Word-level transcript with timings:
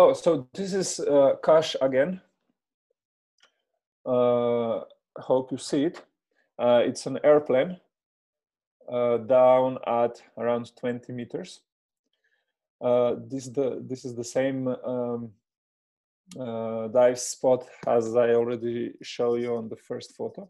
oh, 0.00 0.12
so 0.12 0.48
this 0.54 0.72
is 0.72 1.00
uh, 1.00 1.34
Kash 1.44 1.76
again. 1.80 2.20
Uh, 4.06 4.80
hope 5.18 5.52
you 5.52 5.58
see 5.58 5.84
it. 5.84 6.02
Uh, 6.58 6.82
it's 6.84 7.06
an 7.06 7.18
airplane 7.24 7.78
uh, 8.90 9.18
down 9.18 9.78
at 9.86 10.22
around 10.38 10.72
20 10.76 11.12
meters. 11.12 11.60
Uh, 12.80 13.16
this 13.28 13.46
the 13.48 13.82
this 13.86 14.04
is 14.06 14.14
the 14.14 14.24
same 14.24 14.66
um, 14.68 15.30
uh, 16.38 16.88
dive 16.88 17.18
spot 17.18 17.66
as 17.86 18.16
I 18.16 18.30
already 18.30 18.94
show 19.02 19.34
you 19.34 19.56
on 19.56 19.68
the 19.68 19.76
first 19.76 20.16
photo. 20.16 20.48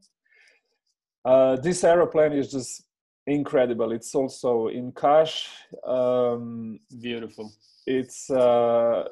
Uh, 1.24 1.56
this 1.56 1.82
aeroplane 1.82 2.32
is 2.32 2.50
just 2.50 2.84
incredible. 3.26 3.92
It's 3.92 4.14
also 4.14 4.68
in 4.68 4.92
Kash. 4.92 5.48
Um, 5.84 6.80
Beautiful. 7.00 7.52
it's 7.86 8.30
uh, 8.30 9.08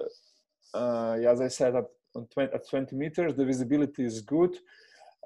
uh, 0.74 1.12
as 1.12 1.40
I 1.40 1.48
said 1.48 1.74
at, 1.76 1.84
on 2.14 2.26
20, 2.26 2.54
at 2.54 2.68
20 2.68 2.96
meters, 2.96 3.34
the 3.34 3.44
visibility 3.44 4.04
is 4.04 4.20
good, 4.20 4.56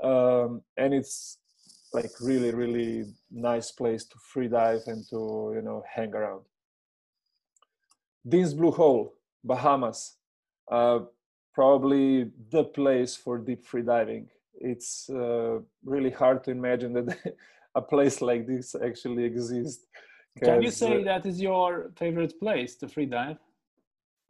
um, 0.03 0.63
and 0.77 0.95
it's 0.95 1.39
like 1.93 2.11
really 2.21 2.53
really 2.53 3.05
nice 3.31 3.71
place 3.71 4.05
to 4.05 4.17
free 4.33 4.49
dive 4.49 4.81
and 4.87 5.05
to 5.11 5.53
you 5.55 5.63
know 5.63 5.83
hang 5.95 6.15
around. 6.15 6.43
Dean's 8.27 8.55
Blue 8.55 8.71
Hole, 8.71 9.15
Bahamas, 9.45 10.17
uh, 10.71 11.01
probably 11.55 12.31
the 12.51 12.65
place 12.65 13.17
for 13.17 13.39
deep 13.39 13.67
free 13.67 13.83
diving. 13.83 14.29
It's 14.55 15.11
uh, 15.11 15.59
really 15.85 16.11
hard 16.11 16.45
to 16.45 16.51
imagine 16.51 16.93
that 16.95 17.37
a 17.75 17.83
place 17.83 18.23
like 18.23 18.47
this 18.47 18.75
actually 18.75 19.25
exists. 19.25 19.87
Can 20.43 20.63
you 20.63 20.71
say 20.71 21.01
uh, 21.01 21.05
that 21.05 21.27
is 21.27 21.41
your 21.41 21.91
favorite 21.97 22.39
place 22.41 22.77
to 22.77 22.89
free 22.89 23.07
dive? 23.07 23.39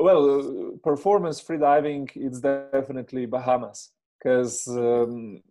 Well 0.03 0.23
uh, 0.41 0.77
performance 0.83 1.41
free 1.41 1.59
diving 1.59 2.09
it's 2.15 2.41
definitely 2.41 3.27
bahamas 3.27 3.91
because 4.19 4.69
um, 4.69 5.43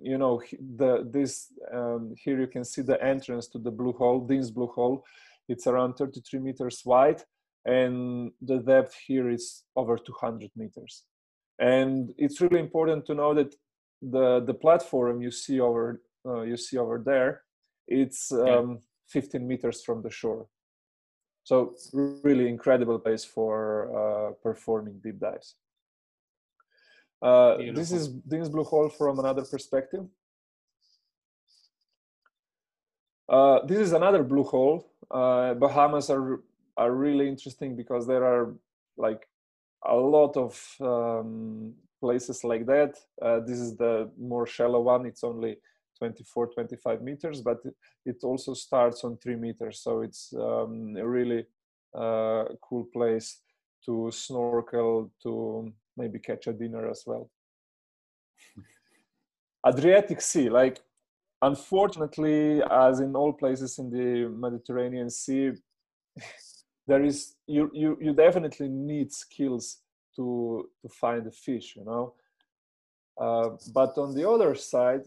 you 0.00 0.18
know 0.18 0.42
the 0.76 1.08
this 1.10 1.52
um, 1.72 2.14
here 2.22 2.40
you 2.40 2.46
can 2.46 2.64
see 2.64 2.82
the 2.82 3.02
entrance 3.02 3.46
to 3.48 3.58
the 3.58 3.70
blue 3.70 3.92
hole 3.92 4.20
dean's 4.20 4.50
blue 4.50 4.68
hole. 4.68 5.04
It's 5.48 5.66
around 5.66 5.94
33 5.94 6.38
meters 6.40 6.82
wide 6.84 7.22
and 7.64 8.30
the 8.40 8.58
depth 8.58 8.94
here 9.06 9.28
is 9.28 9.64
over 9.76 9.98
200 9.98 10.50
meters. 10.56 11.04
And 11.58 12.14
it's 12.16 12.40
really 12.40 12.60
important 12.60 13.04
to 13.06 13.14
know 13.14 13.34
that 13.34 13.54
the 14.00 14.40
the 14.40 14.54
platform 14.54 15.20
you 15.20 15.30
see 15.30 15.60
over 15.60 16.00
uh, 16.26 16.42
you 16.42 16.56
see 16.56 16.78
over 16.78 17.02
there 17.04 17.42
it's 17.86 18.32
um, 18.32 18.78
15 19.08 19.46
meters 19.46 19.82
from 19.82 20.00
the 20.02 20.10
shore 20.10 20.46
so 21.44 21.74
really 21.94 22.48
incredible 22.48 22.98
place 22.98 23.24
for 23.24 23.90
uh, 24.00 24.32
performing 24.42 24.98
deep 25.02 25.18
dives. 25.18 25.54
Uh, 27.22 27.56
this 27.74 27.92
is 27.92 28.08
Dean's 28.08 28.48
Blue 28.48 28.64
Hole 28.64 28.88
from 28.88 29.18
another 29.18 29.44
perspective. 29.44 30.06
Uh, 33.30 33.64
this 33.64 33.78
is 33.78 33.92
another 33.92 34.24
blue 34.24 34.42
hole. 34.42 34.84
Uh, 35.08 35.54
Bahamas 35.54 36.10
are 36.10 36.40
are 36.76 36.92
really 36.92 37.28
interesting 37.28 37.76
because 37.76 38.06
there 38.06 38.24
are 38.24 38.54
like 38.96 39.28
a 39.86 39.94
lot 39.94 40.36
of 40.36 40.52
um, 40.80 41.74
places 42.00 42.42
like 42.42 42.66
that. 42.66 42.96
Uh, 43.22 43.40
this 43.40 43.58
is 43.58 43.76
the 43.76 44.10
more 44.18 44.46
shallow 44.46 44.80
one. 44.80 45.06
It's 45.06 45.22
only 45.22 45.58
24, 46.00 46.46
25 46.54 47.02
meters, 47.02 47.42
but 47.42 47.58
it, 48.06 48.16
also 48.24 48.54
starts 48.54 49.04
on 49.04 49.18
three 49.18 49.36
meters. 49.36 49.80
So 49.80 50.00
it's 50.00 50.32
um, 50.34 50.96
a 50.96 51.06
really 51.06 51.44
uh, 51.94 52.44
cool 52.62 52.86
place 52.92 53.42
to 53.84 54.10
snorkel, 54.10 55.12
to 55.22 55.72
maybe 55.96 56.18
catch 56.18 56.46
a 56.46 56.54
dinner 56.54 56.90
as 56.90 57.02
well. 57.06 57.30
Adriatic 59.66 60.22
Sea, 60.22 60.48
like 60.48 60.80
unfortunately, 61.42 62.62
as 62.62 63.00
in 63.00 63.14
all 63.14 63.34
places 63.34 63.78
in 63.78 63.90
the 63.90 64.28
Mediterranean 64.28 65.10
Sea, 65.10 65.52
there 66.86 67.04
is 67.04 67.34
you 67.46 67.70
you 67.74 67.98
you 68.00 68.14
definitely 68.14 68.68
need 68.68 69.12
skills 69.12 69.82
to 70.16 70.70
to 70.80 70.88
find 70.88 71.26
the 71.26 71.30
fish, 71.30 71.76
you 71.76 71.84
know. 71.84 72.14
Uh, 73.20 73.50
but 73.74 73.98
on 73.98 74.14
the 74.14 74.28
other 74.28 74.54
side, 74.54 75.02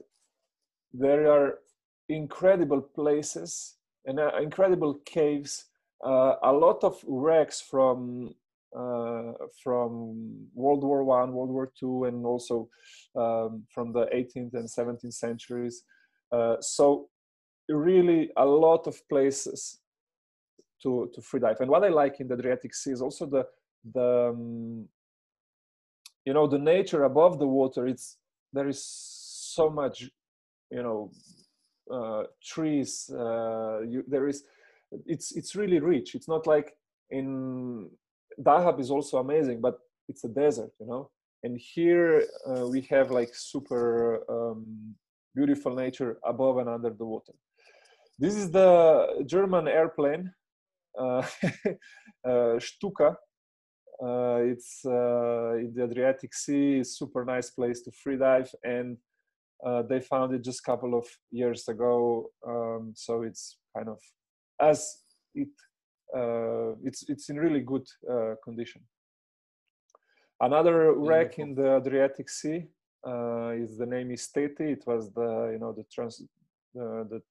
there 0.93 1.31
are 1.31 1.59
incredible 2.09 2.81
places 2.81 3.75
and 4.05 4.19
uh, 4.19 4.31
incredible 4.41 4.95
caves. 5.05 5.65
Uh, 6.05 6.35
a 6.43 6.51
lot 6.51 6.83
of 6.83 7.01
wrecks 7.07 7.61
from 7.61 8.33
uh, 8.75 9.33
from 9.63 10.47
World 10.53 10.83
War 10.83 11.03
One, 11.03 11.33
World 11.33 11.51
War 11.51 11.71
Two, 11.79 12.05
and 12.05 12.25
also 12.25 12.69
um, 13.15 13.63
from 13.69 13.93
the 13.93 14.05
18th 14.13 14.55
and 14.55 14.67
17th 14.67 15.13
centuries. 15.13 15.83
Uh, 16.31 16.55
so 16.59 17.09
really 17.69 18.31
a 18.37 18.45
lot 18.45 18.87
of 18.87 19.07
places 19.07 19.79
to 20.81 21.09
to 21.13 21.21
free 21.21 21.39
dive. 21.39 21.61
And 21.61 21.69
what 21.69 21.83
I 21.83 21.89
like 21.89 22.19
in 22.19 22.27
the 22.27 22.35
Adriatic 22.35 22.73
Sea 22.75 22.91
is 22.91 23.01
also 23.01 23.25
the 23.25 23.45
the 23.93 24.29
um, 24.31 24.87
you 26.25 26.33
know 26.33 26.47
the 26.47 26.59
nature 26.59 27.03
above 27.03 27.39
the 27.39 27.47
water. 27.47 27.87
It's 27.87 28.17
there 28.51 28.67
is 28.67 28.83
so 28.83 29.69
much 29.69 30.09
you 30.73 30.83
know 30.83 31.11
uh, 31.91 32.23
trees. 32.43 33.09
Uh, 33.09 33.81
you, 33.91 34.03
there 34.07 34.27
is 34.27 34.43
it's 35.05 35.31
it's 35.35 35.55
really 35.55 35.79
rich. 35.79 36.15
It's 36.15 36.27
not 36.27 36.47
like 36.47 36.73
in 37.09 37.89
Dahab 38.41 38.79
is 38.79 38.91
also 38.91 39.17
amazing, 39.17 39.61
but 39.61 39.79
it's 40.09 40.23
a 40.23 40.29
desert, 40.29 40.71
you 40.79 40.87
know. 40.87 41.09
And 41.43 41.57
here 41.57 42.23
uh, 42.49 42.67
we 42.67 42.81
have 42.89 43.11
like 43.11 43.31
super 43.33 44.23
um, 44.29 44.95
beautiful 45.35 45.75
nature 45.75 46.17
above 46.25 46.57
and 46.57 46.69
under 46.69 46.89
the 46.89 47.05
water. 47.05 47.33
This 48.17 48.35
is 48.35 48.51
the 48.51 49.23
German 49.25 49.67
airplane 49.67 50.31
uh, 50.97 51.25
uh, 52.27 52.59
Stuka. 52.59 53.17
Uh, 54.03 54.39
it's 54.51 54.81
uh, 54.85 55.55
in 55.57 55.73
the 55.75 55.83
Adriatic 55.83 56.33
Sea. 56.33 56.83
Super 56.83 57.25
nice 57.25 57.49
place 57.51 57.81
to 57.81 57.91
free 57.91 58.17
dive, 58.17 58.49
and 58.63 58.97
they 59.87 60.01
found 60.01 60.33
it 60.33 60.43
just 60.43 60.59
a 60.59 60.63
couple 60.63 60.93
of 60.93 61.05
years 61.31 61.67
ago. 61.67 62.29
Um, 62.45 62.93
so 62.95 63.23
it's 63.23 63.57
kind 63.75 63.89
of 63.89 63.99
as 64.59 64.97
it 65.33 65.49
uh, 66.15 66.75
it's 66.83 67.03
it's 67.09 67.29
in 67.29 67.37
really 67.37 67.61
good 67.61 67.87
uh, 68.09 68.35
condition. 68.43 68.81
Another 70.39 70.93
wreck 70.93 71.39
in 71.39 71.55
the 71.55 71.77
Adriatic 71.77 72.29
Sea 72.29 72.67
uh, 73.07 73.49
is 73.49 73.77
the 73.77 73.85
name 73.85 74.11
is 74.11 74.29
Teti. 74.35 74.73
It 74.77 74.83
was 74.85 75.11
the 75.11 75.51
you 75.53 75.59
know 75.59 75.71
the 75.71 75.85
trans 75.93 76.21
uh, 76.79 77.03
the 77.11 77.21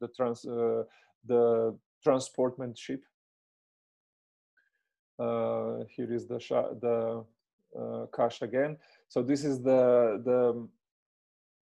the 0.00 0.08
trans 0.16 0.44
uh, 0.46 0.84
the 1.26 1.76
transportment 2.02 2.78
ship. 2.78 3.02
Uh, 5.18 5.84
here 5.94 6.12
is 6.12 6.26
the 6.26 6.38
the 6.80 7.24
uh, 7.78 8.06
Kash 8.14 8.42
again. 8.42 8.76
So 9.08 9.22
this 9.22 9.44
is 9.44 9.62
the 9.62 10.22
the 10.24 10.68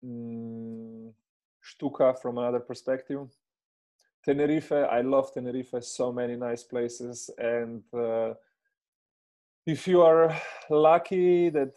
mm, 0.05 1.13
Stuka 1.61 2.15
from 2.21 2.39
another 2.39 2.61
perspective. 2.61 3.29
Tenerife, 4.25 4.73
I 4.73 5.01
love 5.01 5.33
Tenerife. 5.33 5.83
So 5.83 6.13
many 6.13 6.37
nice 6.37 6.63
places, 6.63 7.31
and 7.39 7.83
uh, 7.93 8.35
if 9.67 9.87
you 9.87 10.03
are 10.03 10.37
lucky 10.71 11.51
that 11.51 11.77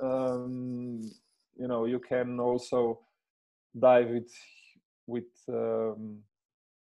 um, 0.00 1.10
you 1.56 1.68
know 1.68 1.84
you 1.84 1.98
can 1.98 2.38
also 2.38 3.00
dive 3.78 4.10
with 4.10 4.32
with 5.06 5.32
um, 5.48 6.18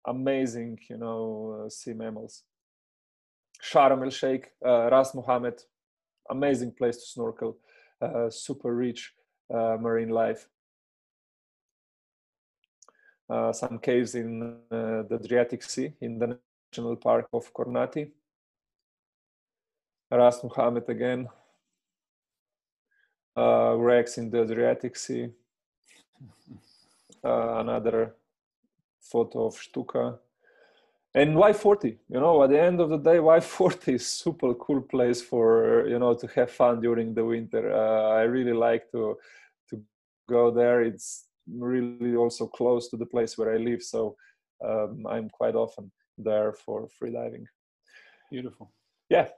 amazing 0.06 0.78
you 0.88 0.98
know 0.98 1.64
uh, 1.64 1.68
sea 1.70 1.94
mammals. 1.94 2.44
Sharm 3.62 4.04
el 4.04 4.10
Sheikh, 4.10 4.52
uh, 4.64 4.88
Ras 4.90 5.14
Mohammed, 5.14 5.60
amazing 6.30 6.72
place 6.72 6.96
to 6.98 7.06
snorkel, 7.06 7.56
uh, 8.00 8.30
super 8.30 8.74
rich 8.74 9.12
uh, 9.52 9.76
marine 9.80 10.10
life. 10.10 10.48
Uh, 13.28 13.52
some 13.52 13.78
caves 13.78 14.14
in 14.14 14.42
uh, 14.70 15.02
the 15.02 15.18
Adriatic 15.22 15.62
Sea 15.62 15.92
in 16.00 16.18
the 16.18 16.38
National 16.72 16.96
Park 16.96 17.28
of 17.32 17.52
Kornati. 17.52 18.10
Ras 20.10 20.42
Mohammed 20.42 20.88
again. 20.88 21.28
Uh, 23.36 23.74
wrecks 23.76 24.18
in 24.18 24.30
the 24.30 24.42
Adriatic 24.42 24.96
Sea. 24.96 25.28
Uh, 27.22 27.58
another 27.58 28.14
photo 29.00 29.46
of 29.46 29.54
Stuka. 29.54 30.18
And 31.14 31.36
Y40, 31.36 31.96
you 32.08 32.20
know, 32.20 32.42
at 32.42 32.50
the 32.50 32.60
end 32.60 32.80
of 32.80 32.90
the 32.90 32.98
day, 32.98 33.16
Y40 33.16 33.94
is 33.94 34.06
super 34.06 34.54
cool 34.54 34.82
place 34.82 35.22
for 35.22 35.86
you 35.88 35.98
know 35.98 36.14
to 36.14 36.26
have 36.28 36.50
fun 36.50 36.80
during 36.80 37.14
the 37.14 37.24
winter. 37.24 37.72
Uh, 37.72 38.10
I 38.10 38.22
really 38.22 38.52
like 38.52 38.90
to 38.92 39.18
to 39.70 39.82
go 40.28 40.50
there. 40.50 40.82
It's 40.82 41.27
really 41.56 42.16
also 42.16 42.46
close 42.46 42.88
to 42.88 42.96
the 42.96 43.06
place 43.06 43.38
where 43.38 43.54
I 43.54 43.58
live, 43.58 43.82
so 43.82 44.16
um, 44.64 45.06
I'm 45.08 45.28
quite 45.30 45.54
often 45.54 45.90
there 46.16 46.52
for 46.52 46.88
free 46.88 47.12
diving. 47.12 47.46
Beautiful. 48.30 48.72
Yeah, 49.08 49.28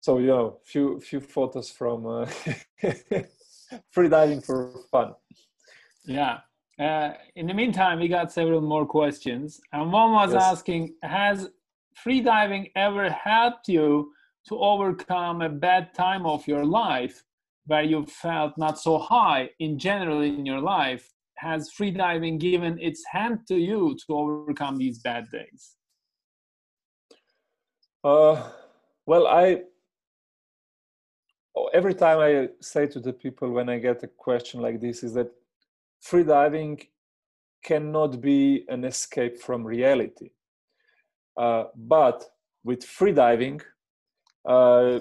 so 0.00 0.18
you 0.18 0.26
know 0.26 0.58
few 0.64 1.00
few 1.00 1.20
photos 1.20 1.70
from 1.70 2.06
uh, 2.06 2.26
free 3.90 4.08
diving 4.08 4.40
for 4.40 4.72
fun 4.90 5.14
yeah 6.04 6.38
uh, 6.78 7.12
in 7.36 7.46
the 7.46 7.54
meantime 7.54 8.00
we 8.00 8.08
got 8.08 8.32
several 8.32 8.60
more 8.60 8.86
questions 8.86 9.60
and 9.72 9.92
one 9.92 10.12
was 10.12 10.32
yes. 10.32 10.42
asking 10.42 10.94
has 11.02 11.50
free 11.94 12.20
diving 12.20 12.68
ever 12.74 13.10
helped 13.10 13.68
you 13.68 14.12
to 14.48 14.58
overcome 14.58 15.42
a 15.42 15.48
bad 15.48 15.92
time 15.94 16.24
of 16.24 16.46
your 16.46 16.64
life 16.64 17.22
where 17.66 17.82
you 17.82 18.04
felt 18.06 18.56
not 18.56 18.78
so 18.78 18.98
high 18.98 19.48
in 19.58 19.78
general 19.78 20.22
in 20.22 20.46
your 20.46 20.60
life 20.60 21.12
has 21.40 21.70
freediving 21.78 22.38
given 22.38 22.78
its 22.80 23.02
hand 23.10 23.38
to 23.48 23.56
you 23.56 23.96
to 24.06 24.12
overcome 24.12 24.78
these 24.78 24.98
bad 24.98 25.24
days? 25.30 25.76
Uh, 28.02 28.50
well 29.06 29.26
i 29.26 29.60
every 31.74 31.94
time 31.94 32.18
i 32.18 32.48
say 32.60 32.86
to 32.86 32.98
the 33.00 33.12
people 33.12 33.50
when 33.50 33.68
i 33.68 33.78
get 33.78 34.02
a 34.02 34.06
question 34.06 34.60
like 34.60 34.80
this 34.80 35.02
is 35.02 35.12
that 35.12 35.30
freediving 36.02 36.80
cannot 37.62 38.20
be 38.20 38.64
an 38.68 38.84
escape 38.84 39.38
from 39.40 39.66
reality. 39.66 40.30
Uh, 41.36 41.64
but 41.76 42.24
with 42.64 42.80
freediving, 42.80 43.60
uh, 44.48 44.98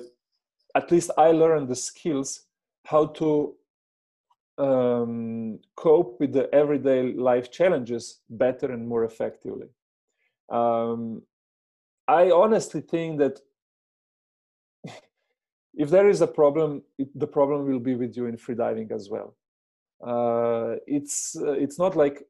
at 0.76 0.92
least 0.92 1.12
I 1.18 1.32
learned 1.32 1.68
the 1.68 1.76
skills 1.76 2.42
how 2.86 3.08
to 3.08 3.56
um, 4.60 5.60
cope 5.76 6.20
with 6.20 6.34
the 6.34 6.54
everyday 6.54 7.14
life 7.14 7.52
challenges 7.52 8.20
better 8.30 8.72
and 8.72 8.88
more 8.88 9.06
effectively. 9.06 9.68
Um, 10.52 11.22
I 12.08 12.32
honestly 12.32 12.82
think 12.82 13.20
that 13.20 13.40
if 15.74 15.90
there 15.90 16.10
is 16.10 16.22
a 16.22 16.28
problem, 16.28 16.84
it, 16.98 17.08
the 17.18 17.28
problem 17.28 17.66
will 17.66 17.80
be 17.80 17.96
with 17.96 18.18
you 18.18 18.26
in 18.26 18.38
freediving 18.38 18.92
as 18.92 19.10
well. 19.10 19.36
Uh, 20.06 20.76
it's 20.88 21.36
uh, 21.36 21.52
it's 21.52 21.78
not 21.78 21.96
like 21.96 22.24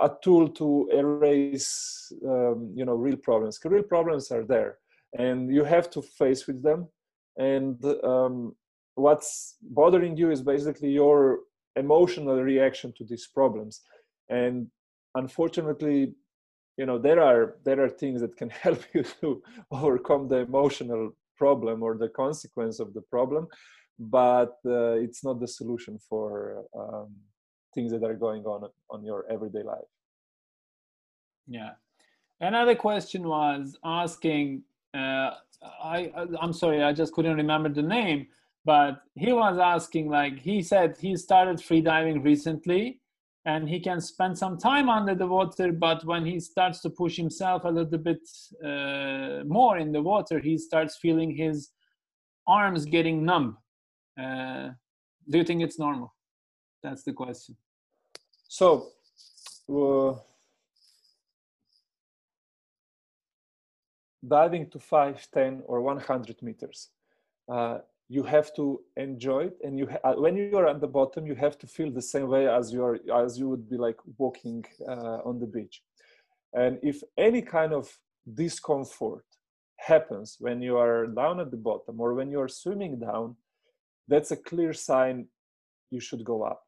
a 0.00 0.10
tool 0.22 0.48
to 0.48 0.88
erase 0.92 2.12
um, 2.26 2.72
you 2.74 2.84
know 2.84 2.94
real 2.94 3.16
problems 3.16 3.58
real 3.64 3.82
problems 3.82 4.30
are 4.30 4.44
there 4.44 4.78
and 5.18 5.54
you 5.54 5.64
have 5.64 5.88
to 5.88 6.02
face 6.02 6.46
with 6.46 6.62
them 6.62 6.88
and 7.38 7.82
um, 8.02 8.54
what's 8.94 9.56
bothering 9.62 10.16
you 10.16 10.30
is 10.30 10.42
basically 10.42 10.90
your 10.90 11.40
emotional 11.76 12.42
reaction 12.42 12.92
to 12.96 13.04
these 13.04 13.26
problems. 13.26 13.82
And 14.28 14.68
unfortunately 15.14 16.14
you 16.76 16.86
know 16.86 16.98
there 16.98 17.22
are 17.22 17.56
there 17.64 17.82
are 17.82 17.88
things 17.88 18.20
that 18.20 18.36
can 18.36 18.50
help 18.66 18.82
you 18.94 19.04
to 19.20 19.42
overcome 19.70 20.28
the 20.28 20.38
emotional 20.38 21.12
problem 21.36 21.82
or 21.82 21.96
the 21.96 22.08
consequence 22.08 22.80
of 22.80 22.94
the 22.94 23.02
problem 23.02 23.46
but 23.98 24.56
uh, 24.66 24.94
it's 24.94 25.22
not 25.22 25.40
the 25.40 25.46
solution 25.46 25.98
for 26.08 26.64
um, 26.76 27.14
things 27.74 27.92
that 27.92 28.02
are 28.02 28.14
going 28.14 28.44
on 28.44 28.68
on 28.90 29.04
your 29.04 29.24
everyday 29.30 29.62
life. 29.62 29.90
Yeah. 31.46 31.70
Another 32.40 32.74
question 32.74 33.28
was 33.28 33.76
asking 33.84 34.62
uh, 34.94 35.30
I, 35.82 36.12
i'm 36.40 36.52
sorry 36.52 36.82
i 36.82 36.92
just 36.92 37.14
couldn't 37.14 37.36
remember 37.36 37.68
the 37.68 37.82
name 37.82 38.26
but 38.64 39.02
he 39.14 39.32
was 39.32 39.58
asking 39.58 40.08
like 40.08 40.38
he 40.38 40.62
said 40.62 40.96
he 40.98 41.16
started 41.16 41.62
free 41.62 41.80
diving 41.80 42.22
recently 42.22 43.00
and 43.46 43.68
he 43.68 43.78
can 43.78 44.00
spend 44.00 44.36
some 44.36 44.56
time 44.56 44.88
under 44.88 45.14
the 45.14 45.26
water 45.26 45.70
but 45.72 46.04
when 46.04 46.24
he 46.24 46.40
starts 46.40 46.80
to 46.80 46.88
push 46.88 47.16
himself 47.16 47.64
a 47.64 47.68
little 47.68 47.98
bit 47.98 48.22
uh, 48.64 49.44
more 49.46 49.78
in 49.78 49.92
the 49.92 50.02
water 50.02 50.38
he 50.38 50.56
starts 50.56 50.96
feeling 50.96 51.34
his 51.34 51.70
arms 52.46 52.84
getting 52.84 53.24
numb. 53.24 53.56
Uh, 54.18 54.70
do 55.28 55.38
you 55.38 55.44
think 55.44 55.62
it's 55.62 55.78
normal? 55.78 56.14
That's 56.82 57.02
the 57.02 57.12
question. 57.12 57.56
So, 58.48 58.88
uh, 59.68 60.14
diving 64.26 64.70
to 64.70 64.78
5, 64.78 65.28
10, 65.32 65.62
or 65.66 65.80
100 65.80 66.42
meters, 66.42 66.90
uh, 67.50 67.78
you 68.08 68.22
have 68.22 68.54
to 68.54 68.80
enjoy 68.96 69.46
it. 69.46 69.56
And 69.62 69.78
you 69.78 69.88
uh, 70.04 70.14
when 70.14 70.36
you 70.36 70.56
are 70.56 70.68
at 70.68 70.80
the 70.80 70.86
bottom, 70.86 71.26
you 71.26 71.34
have 71.34 71.58
to 71.58 71.66
feel 71.66 71.90
the 71.90 72.02
same 72.02 72.28
way 72.28 72.48
as 72.48 72.72
you 72.72 72.84
are 72.84 72.98
as 73.24 73.38
you 73.38 73.48
would 73.48 73.68
be 73.68 73.76
like 73.76 73.98
walking 74.18 74.64
uh, 74.86 75.18
on 75.24 75.38
the 75.40 75.46
beach. 75.46 75.82
And 76.52 76.78
if 76.82 77.02
any 77.18 77.42
kind 77.42 77.72
of 77.72 77.98
discomfort 78.32 79.24
happens 79.76 80.36
when 80.38 80.62
you 80.62 80.76
are 80.76 81.06
down 81.06 81.40
at 81.40 81.50
the 81.50 81.56
bottom 81.56 82.00
or 82.00 82.14
when 82.14 82.30
you 82.30 82.40
are 82.40 82.48
swimming 82.48 82.98
down, 82.98 83.36
that's 84.06 84.30
a 84.30 84.36
clear 84.36 84.72
sign 84.72 85.26
you 85.90 86.00
should 86.00 86.24
go 86.24 86.42
up. 86.42 86.62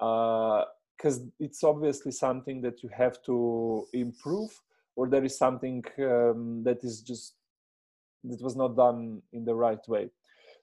Uh, 0.00 0.64
because 0.96 1.22
it's 1.38 1.64
obviously 1.64 2.12
something 2.12 2.60
that 2.60 2.82
you 2.82 2.90
have 2.94 3.22
to 3.22 3.86
improve 3.94 4.50
or 4.96 5.08
there 5.08 5.24
is 5.24 5.38
something 5.38 5.82
um, 5.98 6.62
that 6.62 6.84
is 6.84 7.00
just 7.00 7.36
that 8.24 8.42
was 8.42 8.54
not 8.54 8.76
done 8.76 9.22
in 9.32 9.46
the 9.46 9.54
right 9.54 9.86
way 9.88 10.10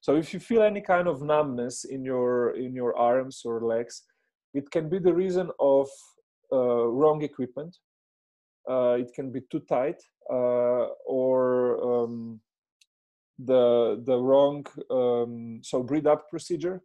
so 0.01 0.15
if 0.15 0.33
you 0.33 0.39
feel 0.39 0.61
any 0.61 0.81
kind 0.81 1.07
of 1.07 1.21
numbness 1.21 1.83
in 1.83 2.03
your 2.03 2.55
in 2.55 2.73
your 2.73 2.95
arms 2.97 3.41
or 3.45 3.61
legs 3.61 4.03
it 4.53 4.71
can 4.71 4.89
be 4.89 4.99
the 4.99 5.13
reason 5.13 5.49
of 5.59 5.87
uh, 6.51 6.85
wrong 6.87 7.21
equipment. 7.21 7.77
Uh, 8.69 8.97
it 8.99 9.11
can 9.13 9.31
be 9.31 9.41
too 9.51 9.61
tight 9.61 10.01
uh, 10.29 10.87
or 11.05 11.81
um, 11.89 12.39
the 13.39 14.01
the 14.05 14.17
wrong 14.17 14.65
um, 14.89 15.61
so 15.63 15.83
breathe 15.83 16.07
up 16.07 16.29
procedure. 16.29 16.81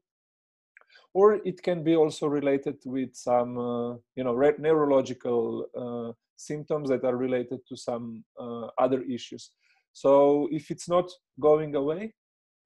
Or 1.14 1.34
it 1.44 1.62
can 1.62 1.82
be 1.82 1.96
also 1.96 2.26
related 2.26 2.76
with 2.84 3.14
some 3.14 3.58
uh, 3.58 3.94
you 4.16 4.24
know 4.24 4.34
neurological 4.58 5.66
uh, 5.82 6.12
symptoms 6.36 6.88
that 6.90 7.04
are 7.04 7.16
related 7.16 7.60
to 7.68 7.76
some 7.76 8.24
uh, 8.38 8.66
other 8.78 9.02
issues. 9.02 9.50
So 9.92 10.48
if 10.50 10.70
it's 10.70 10.88
not 10.88 11.10
going 11.38 11.74
away 11.74 12.14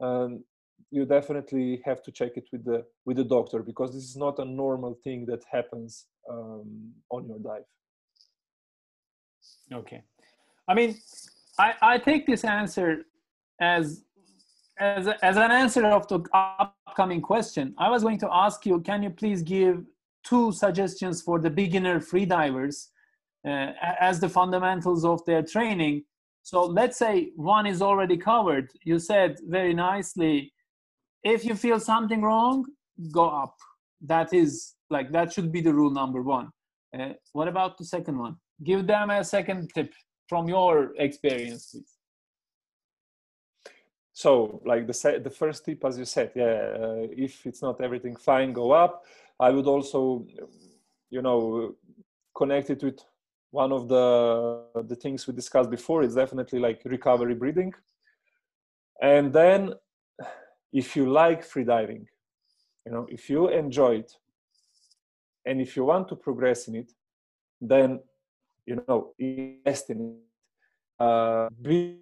um, 0.01 0.45
you 0.91 1.05
definitely 1.05 1.83
have 1.85 2.03
to 2.03 2.13
check 2.13 2.33
it 2.37 2.47
with 2.53 2.65
the 2.65 2.85
with 3.05 3.17
the 3.17 3.25
doctor 3.25 3.63
because 3.63 3.93
this 3.93 4.05
is 4.05 4.17
not 4.17 4.39
a 4.39 4.45
normal 4.45 4.99
thing 5.03 5.27
that 5.27 5.43
happens 5.51 6.07
um, 6.31 6.93
on 7.11 7.27
your 7.27 7.39
dive 7.39 7.65
okay. 9.73 10.03
I 10.69 10.75
mean 10.75 10.97
i 11.59 11.75
i 11.83 11.99
take 11.99 12.27
this 12.27 12.45
answer 12.45 13.07
as 13.61 14.03
as, 14.79 15.09
as 15.23 15.37
an 15.37 15.51
answer 15.51 15.87
of 15.87 16.07
the 16.09 16.23
upcoming 16.35 17.21
question, 17.21 17.75
I 17.79 17.89
was 17.91 18.03
going 18.03 18.19
to 18.19 18.29
ask 18.33 18.67
you, 18.67 18.81
can 18.81 19.03
you 19.03 19.11
please 19.11 19.43
give 19.43 19.85
two 20.25 20.53
suggestions 20.53 21.23
for 21.23 21.39
the 21.39 21.51
beginner 21.51 22.01
freedivers 22.01 22.89
uh, 23.47 23.73
as 24.01 24.21
the 24.21 24.29
fundamentals 24.29 25.05
of 25.05 25.25
their 25.25 25.43
training? 25.43 26.05
So 26.47 26.65
let's 26.65 26.97
say 26.97 27.33
one 27.35 27.67
is 27.67 27.83
already 27.83 28.17
covered. 28.17 28.71
You 28.85 29.01
said 29.01 29.37
very 29.49 29.75
nicely, 29.75 30.53
if 31.25 31.45
you 31.45 31.57
feel 31.57 31.81
something 31.81 32.23
wrong, 32.23 32.65
go 33.11 33.29
up. 33.29 33.57
That 34.01 34.33
is 34.33 34.75
like, 34.89 35.11
that 35.11 35.33
should 35.33 35.51
be 35.51 35.61
the 35.61 35.75
rule 35.75 35.91
number 35.91 36.23
one. 36.23 36.51
Uh, 36.97 37.15
what 37.33 37.49
about 37.49 37.79
the 37.79 37.85
second 37.85 38.17
one? 38.17 38.37
Give 38.63 38.87
them 38.87 39.11
a 39.11 39.25
second 39.25 39.73
tip 39.75 39.93
from 40.29 40.49
your 40.49 40.93
experience, 40.99 41.71
please 41.73 41.93
so 44.13 44.63
like 44.65 44.87
the 44.87 45.21
the 45.23 45.35
first 45.41 45.67
tip 45.67 45.85
as 45.85 45.99
you 45.99 46.07
said 46.07 46.31
yeah 46.35 46.59
uh, 46.83 47.07
if 47.27 47.45
it's 47.45 47.61
not 47.61 47.79
everything 47.83 48.17
fine 48.17 48.51
go 48.51 48.73
up 48.73 49.05
i 49.39 49.51
would 49.51 49.67
also 49.67 50.27
you 51.11 51.21
know 51.21 51.75
connect 52.35 52.71
it 52.71 52.83
with 52.83 52.99
one 53.51 53.73
of 53.73 53.89
the 53.89 54.83
the 54.83 54.97
things 54.97 55.27
we 55.27 55.35
discussed 55.35 55.71
before 55.71 56.03
is 56.03 56.15
definitely 56.15 56.59
like 56.59 56.81
recovery 56.85 57.35
breathing. 57.35 57.73
And 59.03 59.33
then 59.33 59.75
if 60.73 60.97
you 60.97 61.11
like 61.11 61.47
freediving 61.47 62.07
you 62.85 62.93
know 62.93 63.07
if 63.11 63.29
you 63.29 63.49
enjoy 63.49 63.97
it 63.97 64.13
and 65.45 65.61
if 65.61 65.77
you 65.77 65.85
want 65.85 66.09
to 66.09 66.17
progress 66.17 66.69
in 66.69 66.77
it 66.77 66.93
then 67.61 68.01
you 68.67 68.83
know 68.87 69.13
invest 69.19 69.91
in 69.91 70.01
it. 70.01 71.05
Uh, 71.05 71.49
be 71.63 71.99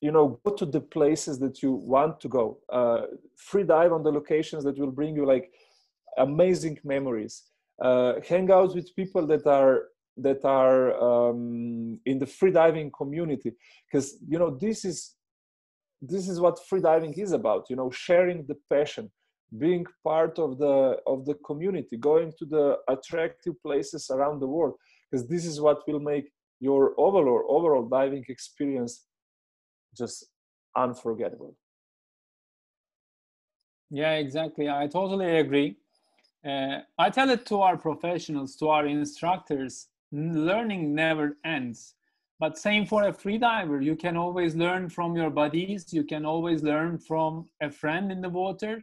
you 0.00 0.10
know 0.10 0.38
go 0.44 0.52
to 0.52 0.66
the 0.66 0.80
places 0.80 1.38
that 1.38 1.62
you 1.62 1.72
want 1.72 2.20
to 2.20 2.28
go. 2.28 2.58
Uh, 2.70 3.02
free 3.36 3.62
dive 3.62 3.92
on 3.92 4.02
the 4.02 4.10
locations 4.10 4.64
that 4.64 4.78
will 4.78 4.90
bring 4.90 5.16
you 5.16 5.24
like 5.24 5.52
amazing 6.18 6.78
memories. 6.84 7.44
Uh, 7.80 8.14
hang 8.28 8.50
out 8.50 8.74
with 8.74 8.94
people 8.96 9.26
that 9.26 9.46
are 9.46 9.88
that 10.16 10.44
are 10.44 10.84
um, 11.02 12.00
in 12.06 12.18
the 12.18 12.26
free 12.26 12.50
diving 12.50 12.90
community 12.90 13.52
because 13.86 14.16
you 14.26 14.38
know 14.38 14.50
this 14.50 14.84
is 14.84 15.14
this 16.00 16.28
is 16.28 16.40
what 16.40 16.64
free 16.68 16.80
diving 16.80 17.12
is 17.14 17.32
about 17.32 17.66
you 17.68 17.76
know 17.76 17.90
sharing 17.90 18.44
the 18.46 18.56
passion 18.70 19.10
being 19.58 19.86
part 20.02 20.38
of 20.38 20.58
the 20.58 20.96
of 21.06 21.24
the 21.24 21.34
community 21.46 21.96
going 21.96 22.32
to 22.38 22.44
the 22.44 22.76
attractive 22.88 23.54
places 23.62 24.10
around 24.10 24.40
the 24.40 24.46
world 24.46 24.74
because 25.10 25.26
this 25.28 25.44
is 25.44 25.60
what 25.60 25.86
will 25.86 26.00
make 26.00 26.30
your 26.60 26.94
overall 26.98 27.44
overall 27.48 27.88
diving 27.88 28.24
experience 28.28 29.06
just 29.96 30.26
unforgettable. 30.76 31.56
Yeah 33.90 34.14
exactly. 34.14 34.68
I 34.68 34.86
totally 34.88 35.38
agree. 35.38 35.76
Uh, 36.44 36.80
i 36.98 37.10
tell 37.10 37.28
it 37.30 37.44
to 37.44 37.60
our 37.60 37.76
professionals 37.76 38.54
to 38.54 38.68
our 38.68 38.86
instructors 38.86 39.88
learning 40.12 40.94
never 40.94 41.36
ends. 41.44 41.94
But 42.38 42.58
same 42.58 42.84
for 42.84 43.04
a 43.04 43.12
freediver. 43.12 43.82
You 43.82 43.96
can 43.96 44.16
always 44.16 44.54
learn 44.54 44.88
from 44.90 45.16
your 45.16 45.30
buddies. 45.30 45.92
You 45.92 46.04
can 46.04 46.26
always 46.26 46.62
learn 46.62 46.98
from 46.98 47.46
a 47.62 47.70
friend 47.70 48.12
in 48.12 48.20
the 48.20 48.28
water. 48.28 48.82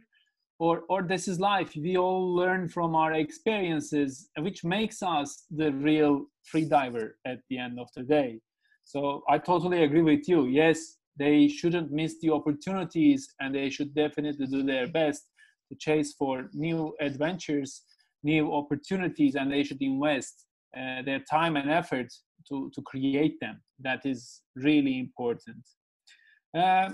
Or 0.58 0.82
or 0.88 1.02
this 1.02 1.26
is 1.28 1.40
life. 1.40 1.74
We 1.76 1.96
all 1.96 2.34
learn 2.34 2.68
from 2.68 2.94
our 2.94 3.12
experiences 3.12 4.28
which 4.38 4.64
makes 4.64 5.02
us 5.02 5.44
the 5.50 5.72
real 5.72 6.26
freediver 6.52 7.12
at 7.24 7.40
the 7.48 7.58
end 7.58 7.78
of 7.78 7.88
the 7.96 8.02
day. 8.02 8.40
So 8.84 9.22
i 9.28 9.38
totally 9.38 9.82
agree 9.84 10.02
with 10.02 10.28
you. 10.28 10.46
Yes 10.46 10.96
they 11.16 11.48
shouldn't 11.48 11.92
miss 11.92 12.16
the 12.20 12.30
opportunities 12.30 13.34
and 13.40 13.54
they 13.54 13.70
should 13.70 13.94
definitely 13.94 14.46
do 14.46 14.62
their 14.62 14.86
best 14.86 15.28
to 15.68 15.76
chase 15.76 16.12
for 16.14 16.50
new 16.52 16.94
adventures 17.00 17.82
new 18.22 18.52
opportunities 18.52 19.34
and 19.34 19.52
they 19.52 19.62
should 19.62 19.80
invest 19.82 20.46
uh, 20.76 21.02
their 21.02 21.20
time 21.20 21.56
and 21.56 21.70
effort 21.70 22.12
to, 22.48 22.70
to 22.74 22.82
create 22.82 23.38
them. 23.40 23.60
That 23.80 24.04
is 24.04 24.42
really 24.56 24.98
important. 24.98 25.64
Uh, 26.56 26.90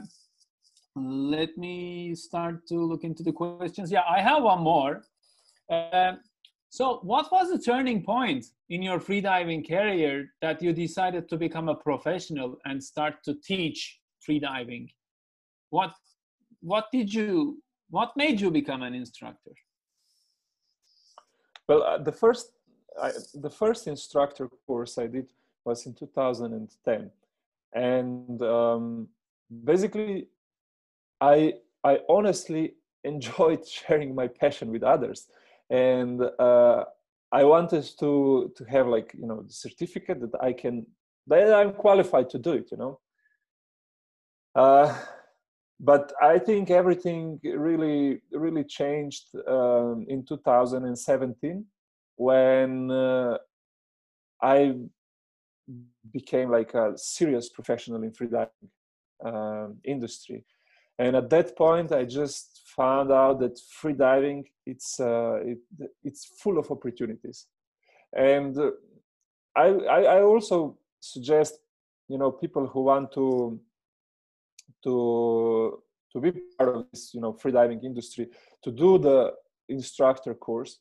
let 0.96 1.56
me 1.56 2.14
start 2.14 2.66
to 2.68 2.74
look 2.74 3.04
into 3.04 3.22
the 3.22 3.32
questions. 3.32 3.90
Yeah, 3.90 4.02
I 4.08 4.20
have 4.20 4.42
one 4.42 4.62
more. 4.62 5.02
Uh, 5.70 6.12
so, 6.68 7.00
what 7.02 7.30
was 7.32 7.50
the 7.50 7.58
turning 7.58 8.02
point 8.04 8.46
in 8.68 8.82
your 8.82 9.00
freediving 9.00 9.68
career 9.68 10.28
that 10.40 10.62
you 10.62 10.72
decided 10.72 11.28
to 11.28 11.36
become 11.36 11.68
a 11.68 11.74
professional 11.74 12.58
and 12.64 12.82
start 12.82 13.24
to 13.24 13.34
teach 13.44 13.98
freediving? 14.28 14.88
What 15.70 15.92
what 16.60 16.86
did 16.92 17.12
you 17.12 17.62
what 17.90 18.12
made 18.16 18.40
you 18.40 18.50
become 18.50 18.82
an 18.82 18.94
instructor? 18.94 19.52
Well, 21.68 21.82
uh, 21.82 21.98
the 21.98 22.12
first 22.12 22.52
I, 23.00 23.12
the 23.34 23.50
first 23.50 23.86
instructor 23.86 24.48
course 24.66 24.98
I 24.98 25.06
did 25.06 25.28
was 25.64 25.86
in 25.86 25.94
2010 25.94 27.10
and 27.74 28.42
um, 28.42 29.08
basically 29.64 30.28
i 31.20 31.52
i 31.84 31.98
honestly 32.08 32.74
enjoyed 33.04 33.66
sharing 33.66 34.14
my 34.14 34.26
passion 34.26 34.70
with 34.70 34.82
others. 34.82 35.28
And 35.70 36.20
uh, 36.38 36.84
i 37.32 37.44
wanted 37.44 37.84
to 38.00 38.52
to 38.56 38.64
have 38.64 38.86
like 38.88 39.14
you 39.14 39.26
know 39.26 39.42
the 39.42 39.52
certificate 39.52 40.20
that 40.20 40.34
i 40.42 40.52
can 40.52 40.86
that 41.28 41.54
i'm 41.54 41.72
qualified 41.72 42.28
to 42.30 42.38
do 42.38 42.52
it 42.52 42.68
you 42.72 42.76
know? 42.76 43.00
Uh, 44.54 44.92
but 45.78 46.12
i 46.20 46.38
think 46.38 46.70
everything 46.70 47.38
really 47.44 48.20
really 48.32 48.64
changed 48.64 49.26
um, 49.46 50.04
in 50.08 50.24
2017 50.24 51.64
when 52.20 52.90
uh, 52.90 53.38
i 54.42 54.74
became 56.12 56.50
like 56.50 56.74
a 56.74 56.92
serious 56.96 57.48
professional 57.48 58.02
in 58.02 58.10
freediving 58.10 58.68
um, 59.24 59.76
industry. 59.84 60.44
And 60.98 61.16
at 61.16 61.30
that 61.30 61.56
point 61.56 61.92
i 61.92 62.04
just 62.04 62.46
found 62.76 63.10
out 63.10 63.40
that 63.40 63.58
freediving 63.80 64.44
it's 64.66 65.00
uh, 65.00 65.36
it, 65.50 65.58
it's 66.04 66.22
full 66.42 66.58
of 66.58 66.70
opportunities. 66.70 67.46
And 68.12 68.54
uh, 68.58 68.70
I, 69.56 69.68
I, 69.96 70.00
I 70.16 70.22
also 70.22 70.76
suggest 71.00 71.54
you 72.12 72.18
know 72.18 72.30
people 72.30 72.66
who 72.66 72.82
want 72.90 73.12
to 73.12 73.58
to 74.84 74.94
to 76.12 76.20
be 76.20 76.30
part 76.58 76.76
of 76.76 76.86
this 76.90 77.14
you 77.14 77.20
know 77.22 77.32
freediving 77.32 77.82
industry 77.82 78.26
to 78.64 78.70
do 78.70 78.98
the 78.98 79.18
instructor 79.68 80.34
course 80.34 80.80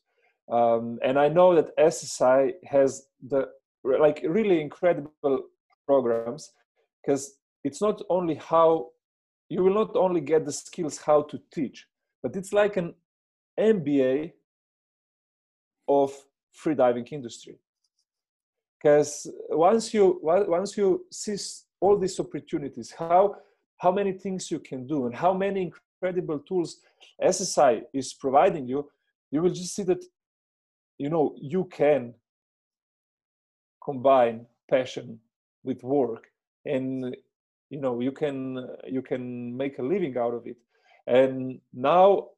um, 0.50 0.98
and 1.02 1.18
i 1.18 1.28
know 1.28 1.54
that 1.54 1.76
ssi 1.78 2.52
has 2.64 3.06
the 3.28 3.48
like 3.84 4.20
really 4.28 4.60
incredible 4.60 5.44
programs 5.86 6.52
because 7.00 7.34
it's 7.64 7.80
not 7.80 8.00
only 8.10 8.34
how 8.34 8.86
you 9.48 9.62
will 9.62 9.74
not 9.74 9.96
only 9.96 10.20
get 10.20 10.44
the 10.44 10.52
skills 10.52 10.98
how 10.98 11.22
to 11.22 11.40
teach 11.52 11.86
but 12.22 12.36
it's 12.36 12.52
like 12.52 12.76
an 12.76 12.94
mba 13.58 14.32
of 15.88 16.12
freediving 16.56 17.10
industry. 17.12 17.56
Because 18.78 19.30
once 19.50 19.92
you 19.92 20.18
once 20.22 20.76
you 20.76 21.04
see 21.10 21.36
all 21.80 21.98
these 21.98 22.18
opportunities 22.18 22.94
how 22.98 23.36
how 23.78 23.92
many 23.92 24.12
things 24.12 24.50
you 24.50 24.58
can 24.58 24.86
do 24.86 25.06
and 25.06 25.14
how 25.14 25.34
many 25.34 25.70
incredible 25.70 26.38
tools 26.48 26.80
ssi 27.22 27.82
is 27.92 28.14
providing 28.14 28.66
you 28.66 28.88
you 29.30 29.42
will 29.42 29.50
just 29.50 29.74
see 29.74 29.82
that 29.82 30.02
you 31.00 31.08
know 31.08 31.34
you 31.40 31.64
can 31.64 32.14
combine 33.82 34.46
passion 34.68 35.18
with 35.64 35.82
work 35.82 36.24
and 36.64 37.16
you 37.70 37.80
know 37.80 38.00
you 38.00 38.12
can 38.12 38.66
you 38.86 39.02
can 39.02 39.56
make 39.56 39.78
a 39.78 39.82
living 39.82 40.16
out 40.18 40.34
of 40.34 40.46
it. 40.46 40.58
And 41.06 41.60
now 41.72 42.28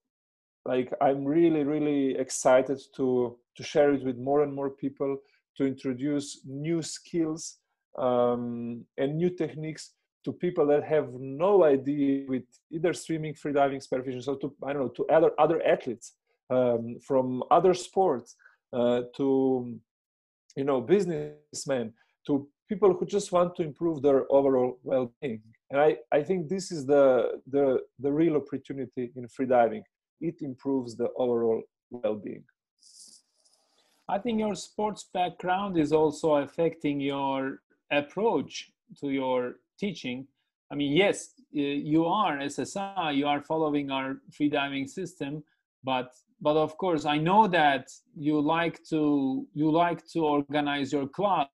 like 0.64 0.92
i'm 1.00 1.24
really 1.24 1.64
really 1.64 2.16
excited 2.16 2.80
to 2.96 3.36
to 3.56 3.62
share 3.62 3.92
it 3.92 4.04
with 4.04 4.16
more 4.16 4.42
and 4.42 4.54
more 4.54 4.70
people 4.70 5.16
to 5.56 5.66
introduce 5.66 6.40
new 6.46 6.80
skills 6.82 7.58
um, 7.98 8.84
and 8.96 9.16
new 9.16 9.28
techniques 9.28 9.94
to 10.24 10.32
people 10.32 10.66
that 10.66 10.84
have 10.84 11.08
no 11.14 11.64
idea 11.64 12.24
with 12.28 12.44
either 12.70 12.92
swimming 12.92 13.34
freediving 13.34 13.84
spearfishing 13.86 14.22
so 14.22 14.36
to 14.36 14.54
i 14.64 14.72
don't 14.72 14.82
know 14.82 14.88
to 14.88 15.06
other 15.08 15.32
other 15.38 15.60
athletes 15.66 16.12
um, 16.50 16.96
from 17.06 17.42
other 17.50 17.74
sports 17.74 18.36
Uh, 18.72 19.02
to 19.14 19.78
you 20.56 20.64
know 20.64 20.80
businessmen 20.80 21.92
to 22.26 22.48
people 22.70 22.94
who 22.94 23.04
just 23.04 23.30
want 23.30 23.54
to 23.54 23.62
improve 23.62 24.00
their 24.00 24.24
overall 24.32 24.78
well-being. 24.82 25.42
And 25.70 25.78
i 25.78 25.96
i 26.10 26.22
think 26.22 26.48
this 26.48 26.72
is 26.72 26.86
the 26.86 27.38
the 27.46 27.80
the 27.98 28.10
real 28.10 28.36
opportunity 28.36 29.12
in 29.14 29.28
freediving 29.28 29.82
it 30.22 30.36
improves 30.40 30.96
the 30.96 31.08
overall 31.18 31.62
well-being. 31.90 32.44
I 34.08 34.18
think 34.18 34.38
your 34.38 34.54
sports 34.54 35.04
background 35.12 35.76
is 35.76 35.92
also 35.92 36.36
affecting 36.36 36.98
your 36.98 37.60
approach 37.90 38.70
to 39.00 39.10
your 39.10 39.56
teaching. 39.78 40.26
I 40.70 40.76
mean 40.76 40.92
yes 40.96 41.34
you 41.50 42.06
are 42.06 42.38
ssi 42.38 43.16
you 43.18 43.26
are 43.26 43.42
following 43.42 43.90
our 43.90 44.16
freediving 44.30 44.88
system 44.88 45.44
but 45.84 46.08
but 46.42 46.56
of 46.56 46.76
course 46.76 47.04
i 47.06 47.16
know 47.16 47.46
that 47.46 47.88
you 48.16 48.38
like 48.40 48.82
to 48.84 49.46
you 49.54 49.70
like 49.70 50.06
to 50.12 50.24
organize 50.24 50.92
your 50.92 51.06
club 51.08 51.48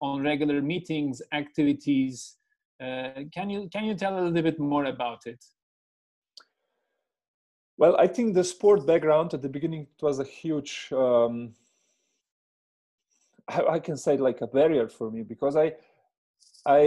on 0.00 0.22
regular 0.22 0.62
meetings 0.62 1.20
activities. 1.32 2.36
Uh, 2.82 3.24
can 3.34 3.50
you 3.50 3.68
can 3.70 3.84
you 3.84 3.94
tell 3.94 4.18
a 4.18 4.22
little 4.22 4.42
bit 4.42 4.58
more 4.58 4.86
about 4.86 5.26
it? 5.26 5.44
Well 7.76 7.96
i 7.98 8.06
think 8.06 8.34
the 8.34 8.44
sport 8.44 8.86
background 8.86 9.34
at 9.34 9.42
the 9.42 9.48
beginning 9.48 9.82
it 9.82 10.02
was 10.02 10.18
a 10.18 10.24
huge 10.24 10.88
um, 10.92 11.54
I, 13.48 13.62
I 13.76 13.78
can 13.78 13.96
say 13.96 14.16
like 14.16 14.40
a 14.40 14.46
barrier 14.46 14.88
for 14.88 15.10
me 15.10 15.22
because 15.22 15.56
i 15.56 15.72
i 16.66 16.80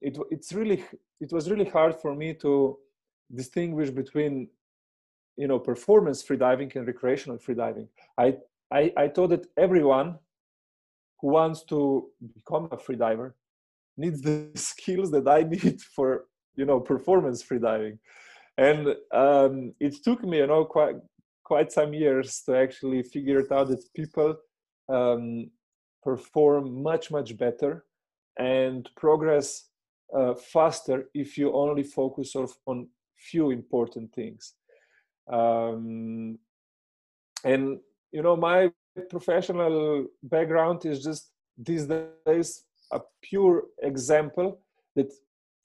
it, 0.00 0.18
it's 0.30 0.52
really 0.52 0.84
it 1.20 1.32
was 1.32 1.50
really 1.50 1.68
hard 1.76 1.94
for 1.94 2.14
me 2.14 2.34
to 2.34 2.78
distinguish 3.34 3.90
between 3.90 4.48
you 5.38 5.46
know 5.46 5.58
performance 5.58 6.22
freediving 6.22 6.74
and 6.74 6.86
recreational 6.86 7.38
freediving 7.38 7.88
I, 8.18 8.36
I 8.70 8.92
i 8.96 9.08
thought 9.08 9.30
that 9.30 9.46
everyone 9.56 10.18
who 11.20 11.28
wants 11.28 11.62
to 11.64 12.08
become 12.34 12.68
a 12.72 12.76
freediver 12.76 13.32
needs 13.96 14.20
the 14.20 14.50
skills 14.54 15.10
that 15.12 15.28
i 15.28 15.42
need 15.42 15.80
for 15.80 16.26
you 16.56 16.66
know 16.66 16.80
performance 16.80 17.42
freediving 17.42 17.98
and 18.58 18.88
um, 19.12 19.72
it 19.78 19.94
took 20.02 20.24
me 20.24 20.38
you 20.38 20.48
know 20.48 20.64
quite 20.64 20.96
quite 21.44 21.72
some 21.72 21.94
years 21.94 22.42
to 22.44 22.56
actually 22.56 23.02
figure 23.02 23.38
it 23.38 23.52
out 23.52 23.68
that 23.68 23.82
people 23.94 24.36
um, 24.88 25.50
perform 26.02 26.82
much 26.82 27.10
much 27.10 27.36
better 27.36 27.84
and 28.38 28.90
progress 28.96 29.68
uh, 30.16 30.34
faster 30.34 31.04
if 31.14 31.38
you 31.38 31.52
only 31.52 31.84
focus 31.84 32.34
on 32.66 32.88
few 33.18 33.50
important 33.50 34.12
things 34.12 34.54
um, 35.28 36.38
and 37.44 37.78
you 38.12 38.22
know 38.22 38.36
my 38.36 38.70
professional 39.10 40.06
background 40.22 40.84
is 40.84 41.02
just 41.02 41.30
these 41.56 41.86
days 41.86 42.64
a 42.92 43.00
pure 43.22 43.64
example 43.82 44.60
that 44.96 45.12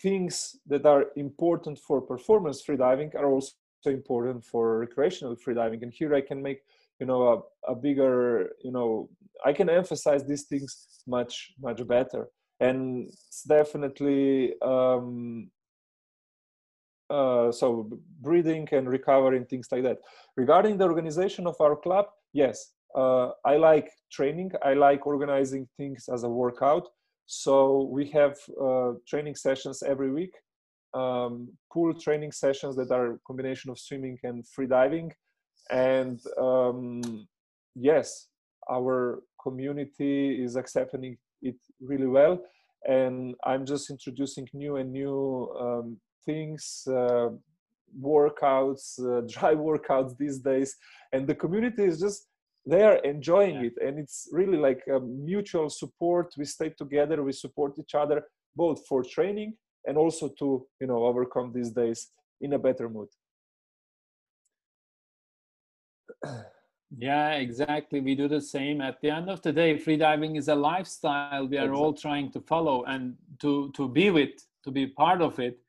things 0.01 0.57
that 0.67 0.85
are 0.85 1.05
important 1.15 1.79
for 1.79 2.01
performance 2.01 2.61
freediving 2.65 3.15
are 3.15 3.27
also 3.27 3.53
important 3.85 4.43
for 4.43 4.79
recreational 4.79 5.35
freediving. 5.35 5.81
And 5.81 5.93
here 5.93 6.13
i 6.15 6.21
can 6.21 6.41
make 6.41 6.61
you 6.99 7.05
know 7.05 7.21
a, 7.67 7.71
a 7.71 7.75
bigger 7.75 8.51
you 8.63 8.71
know 8.71 9.09
i 9.45 9.51
can 9.53 9.69
emphasize 9.69 10.23
these 10.25 10.43
things 10.43 11.01
much 11.07 11.53
much 11.61 11.85
better. 11.87 12.27
And 12.59 13.07
it's 13.09 13.43
definitely 13.43 14.53
um, 14.61 15.49
uh, 17.09 17.51
so 17.51 17.89
breathing 18.21 18.67
and 18.71 18.89
recovering 18.89 19.45
things 19.45 19.67
like 19.71 19.83
that. 19.83 19.97
Regarding 20.37 20.77
the 20.77 20.85
organization 20.85 21.47
of 21.47 21.55
our 21.59 21.75
club 21.75 22.05
yes 22.33 22.73
uh, 22.95 23.29
i 23.45 23.57
like 23.57 23.89
training. 24.11 24.51
I 24.63 24.73
like 24.73 25.07
organizing 25.07 25.67
things 25.77 26.07
as 26.13 26.23
a 26.23 26.29
workout. 26.29 26.87
So 27.25 27.89
we 27.91 28.09
have 28.09 28.35
uh, 28.61 28.91
training 29.07 29.35
sessions 29.35 29.81
every 29.81 30.11
week 30.11 30.33
um, 30.93 31.49
pool 31.71 31.93
training 31.93 32.31
sessions 32.31 32.75
that 32.75 32.91
are 32.91 33.19
combination 33.25 33.71
of 33.71 33.79
swimming 33.79 34.17
and 34.23 34.47
free 34.47 34.67
diving. 34.67 35.11
And 35.71 36.19
um, 36.39 37.27
yes 37.75 38.27
our 38.71 39.23
community 39.41 40.41
is 40.41 40.55
accepting 40.55 41.17
it 41.41 41.55
really 41.81 42.07
well. 42.07 42.39
And 42.87 43.35
i'm 43.45 43.65
just 43.65 43.89
introducing 43.89 44.47
new 44.53 44.75
and 44.75 44.91
new 44.91 45.49
um, 45.59 45.97
things 46.25 46.83
uh, 46.87 47.29
workouts 48.01 48.99
uh, 48.99 49.21
dry 49.27 49.53
workouts 49.55 50.17
these 50.17 50.39
days. 50.39 50.75
And 51.11 51.27
the 51.27 51.35
community 51.35 51.83
is 51.83 51.99
just 51.99 52.27
they 52.65 52.83
are 52.83 52.97
enjoying 52.97 53.55
yeah. 53.55 53.69
it. 53.69 53.73
And 53.85 53.99
it's 53.99 54.29
really 54.31 54.57
like 54.57 54.81
a 54.87 54.99
mutual 54.99 55.69
support. 55.69 56.33
We 56.37 56.45
stay 56.45 56.69
together. 56.69 57.21
We 57.23 57.33
support 57.33 57.73
each 57.77 57.93
other 57.93 58.23
both 58.55 58.85
for 58.87 59.03
training 59.03 59.55
and 59.85 59.97
also 59.97 60.29
to 60.39 60.65
you 60.79 60.87
know 60.87 61.03
overcome 61.05 61.51
these 61.53 61.71
days 61.71 62.11
in 62.41 62.53
a 62.53 62.59
better 62.59 62.89
mood. 62.89 63.09
Yeah 66.97 67.31
exactly. 67.31 67.99
We 67.99 68.15
do 68.15 68.27
the 68.27 68.39
same. 68.41 68.79
At 68.79 69.01
the 69.01 69.09
end 69.09 69.29
of 69.29 69.41
the 69.41 69.51
day 69.51 69.77
freediving 69.77 70.37
is 70.37 70.47
a 70.47 70.55
lifestyle 70.55 71.47
we 71.47 71.57
are 71.57 71.65
exactly. 71.65 71.81
all 71.81 71.93
trying 71.93 72.31
to 72.31 72.39
follow 72.41 72.83
and 72.85 73.15
to 73.41 73.71
to 73.75 73.87
be 73.87 74.09
with 74.09 74.35
to 74.63 74.71
be 74.71 74.87
part 74.87 75.21
of 75.21 75.39
it 75.39 75.59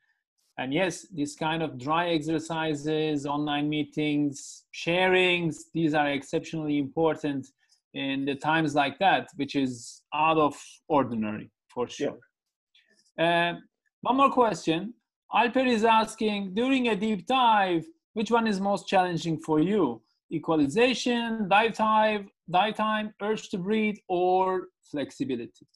and 0.59 0.73
yes 0.73 1.07
this 1.13 1.35
kind 1.35 1.63
of 1.63 1.79
dry 1.79 2.11
exercises 2.11 3.27
online 3.27 3.69
meetings 3.69 4.65
sharings 4.75 5.57
these 5.73 5.95
are 5.95 6.11
exceptionally 6.11 6.79
important 6.79 7.47
in 7.95 8.25
the 8.25 8.35
times 8.35 8.75
like 8.75 8.99
that 8.99 9.29
which 9.37 9.55
is 9.55 10.03
out 10.15 10.39
of 10.39 10.55
ordinary 10.89 11.51
for 11.69 11.89
sure 11.89 12.19
yeah. 13.19 13.53
uh, 13.53 13.59
one 14.03 14.17
more 14.17 14.31
question 14.31 14.95
alper 15.35 15.67
is 15.67 15.85
asking 15.85 16.55
during 16.55 16.89
a 16.89 16.97
deep 16.97 17.27
dive 17.27 17.85
which 18.15 18.31
one 18.31 18.47
is 18.47 18.61
most 18.61 18.87
challenging 18.87 19.39
for 19.39 19.61
you 19.61 20.01
equalization, 20.35 21.49
dive 21.49 21.73
time, 21.75 22.29
dive 22.51 22.75
time, 22.75 23.15
urge 23.23 23.49
to 23.51 23.59
breathe, 23.59 23.97
or 24.09 24.69
flexibility? 24.91 25.67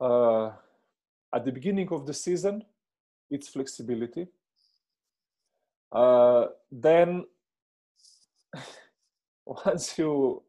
Uh, 0.00 0.50
at 1.34 1.44
the 1.44 1.52
beginning 1.52 1.88
of 1.92 2.06
the 2.06 2.14
season, 2.14 2.64
it's 3.30 3.48
flexibility. 3.48 4.26
Uh, 5.92 6.46
then, 6.70 7.24
once 9.46 9.98
you 9.98 10.42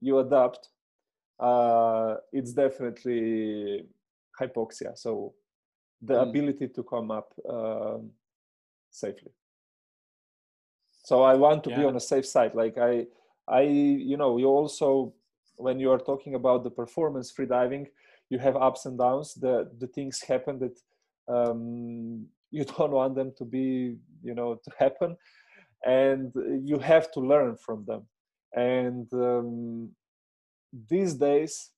you 0.00 0.18
adapt, 0.18 0.68
uh, 1.40 2.16
it's 2.32 2.52
definitely 2.52 3.86
hypoxia. 4.40 4.96
So, 4.96 5.34
the 6.02 6.14
mm. 6.14 6.28
ability 6.28 6.68
to 6.68 6.82
come 6.82 7.10
up 7.10 7.32
um, 7.48 8.10
safely 8.90 9.32
so 11.04 11.22
i 11.22 11.34
want 11.34 11.62
to 11.62 11.70
yeah. 11.70 11.78
be 11.78 11.84
on 11.84 11.96
a 11.96 12.00
safe 12.00 12.26
side 12.26 12.54
like 12.54 12.78
i 12.78 13.06
i 13.48 13.60
you 13.60 14.16
know 14.16 14.38
you 14.38 14.46
also 14.46 15.12
when 15.56 15.78
you 15.78 15.90
are 15.90 15.98
talking 15.98 16.34
about 16.34 16.64
the 16.64 16.70
performance 16.70 17.30
free 17.30 17.46
diving 17.46 17.86
you 18.30 18.38
have 18.38 18.56
ups 18.56 18.86
and 18.86 18.98
downs. 18.98 19.34
The 19.34 19.70
the 19.78 19.86
things 19.86 20.22
happen 20.22 20.58
that 20.58 20.76
um, 21.28 22.26
you 22.50 22.64
don't 22.76 22.92
want 22.92 23.14
them 23.14 23.32
to 23.38 23.44
be 23.44 23.96
you 24.22 24.34
know 24.34 24.60
to 24.64 24.70
happen. 24.78 25.16
And 25.86 26.32
you 26.64 26.78
have 26.78 27.12
to 27.12 27.20
learn 27.20 27.56
from 27.56 27.84
them. 27.84 28.06
And 28.54 29.06
um, 29.12 29.90
these 30.90 31.14
days 31.14 31.70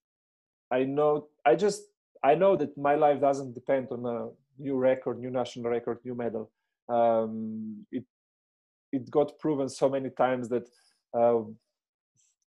i 0.72 0.82
know 0.82 1.28
i 1.44 1.54
just 1.54 1.82
i 2.24 2.34
know 2.34 2.56
that 2.56 2.76
my 2.78 2.94
life 2.94 3.20
doesn't 3.20 3.52
depend 3.52 3.86
on 3.90 4.06
a 4.06 4.28
new 4.58 4.74
record 4.74 5.20
new 5.20 5.30
national 5.30 5.70
record 5.70 5.98
new 6.04 6.14
medal. 6.14 6.50
Um, 6.88 7.84
it 7.92 8.04
it 8.92 9.10
got 9.10 9.38
proven 9.38 9.68
so 9.68 9.88
many 9.88 10.10
times 10.10 10.48
that 10.48 10.66
uh, 11.12 11.40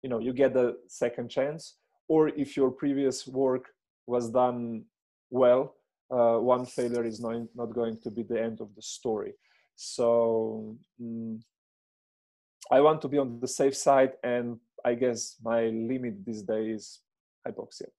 you 0.06 0.10
know 0.12 0.20
you 0.20 0.34
get 0.34 0.56
a 0.56 0.68
second 0.88 1.28
chance 1.38 1.78
or 2.08 2.22
if 2.44 2.56
your 2.56 2.70
previous 2.70 3.26
work 3.26 3.66
was 4.06 4.30
done 4.30 4.86
well 5.32 5.64
uh, 6.12 6.38
one 6.38 6.64
failure 6.64 7.04
is 7.04 7.20
not, 7.20 7.38
not 7.56 7.74
going 7.74 7.98
to 8.04 8.12
be 8.12 8.22
the 8.22 8.40
end 8.40 8.62
of 8.62 8.70
the 8.76 8.82
story. 8.98 9.34
So 9.76 10.78
mm, 11.02 11.42
i 12.72 12.80
want 12.86 13.02
to 13.02 13.08
be 13.14 13.18
on 13.24 13.40
the 13.44 13.52
safe 13.60 13.76
side 13.88 14.14
and 14.34 14.48
i 14.90 14.94
guess 15.02 15.20
my 15.52 15.62
limit 15.92 16.14
these 16.28 16.44
days 16.54 16.76
is 16.78 16.86
hypoxia. 17.46 17.90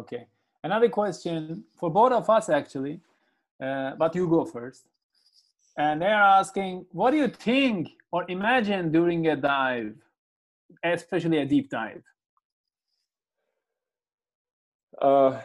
Okay. 0.00 0.22
Another 0.64 0.88
question 0.88 1.64
for 1.78 1.88
both 1.98 2.12
of 2.20 2.28
us 2.36 2.48
actually 2.48 2.96
uh, 3.64 3.90
but 4.00 4.14
you 4.16 4.26
go 4.26 4.44
first. 4.44 4.82
And 5.76 6.02
they're 6.02 6.26
asking, 6.40 6.86
what 6.90 7.12
do 7.12 7.18
you 7.18 7.28
think 7.28 7.98
or 8.10 8.24
imagine 8.28 8.90
during 8.90 9.28
a 9.28 9.36
dive, 9.36 9.94
especially 10.82 11.38
a 11.38 11.46
deep 11.46 11.70
dive? 11.70 12.02
Uh, 15.00 15.40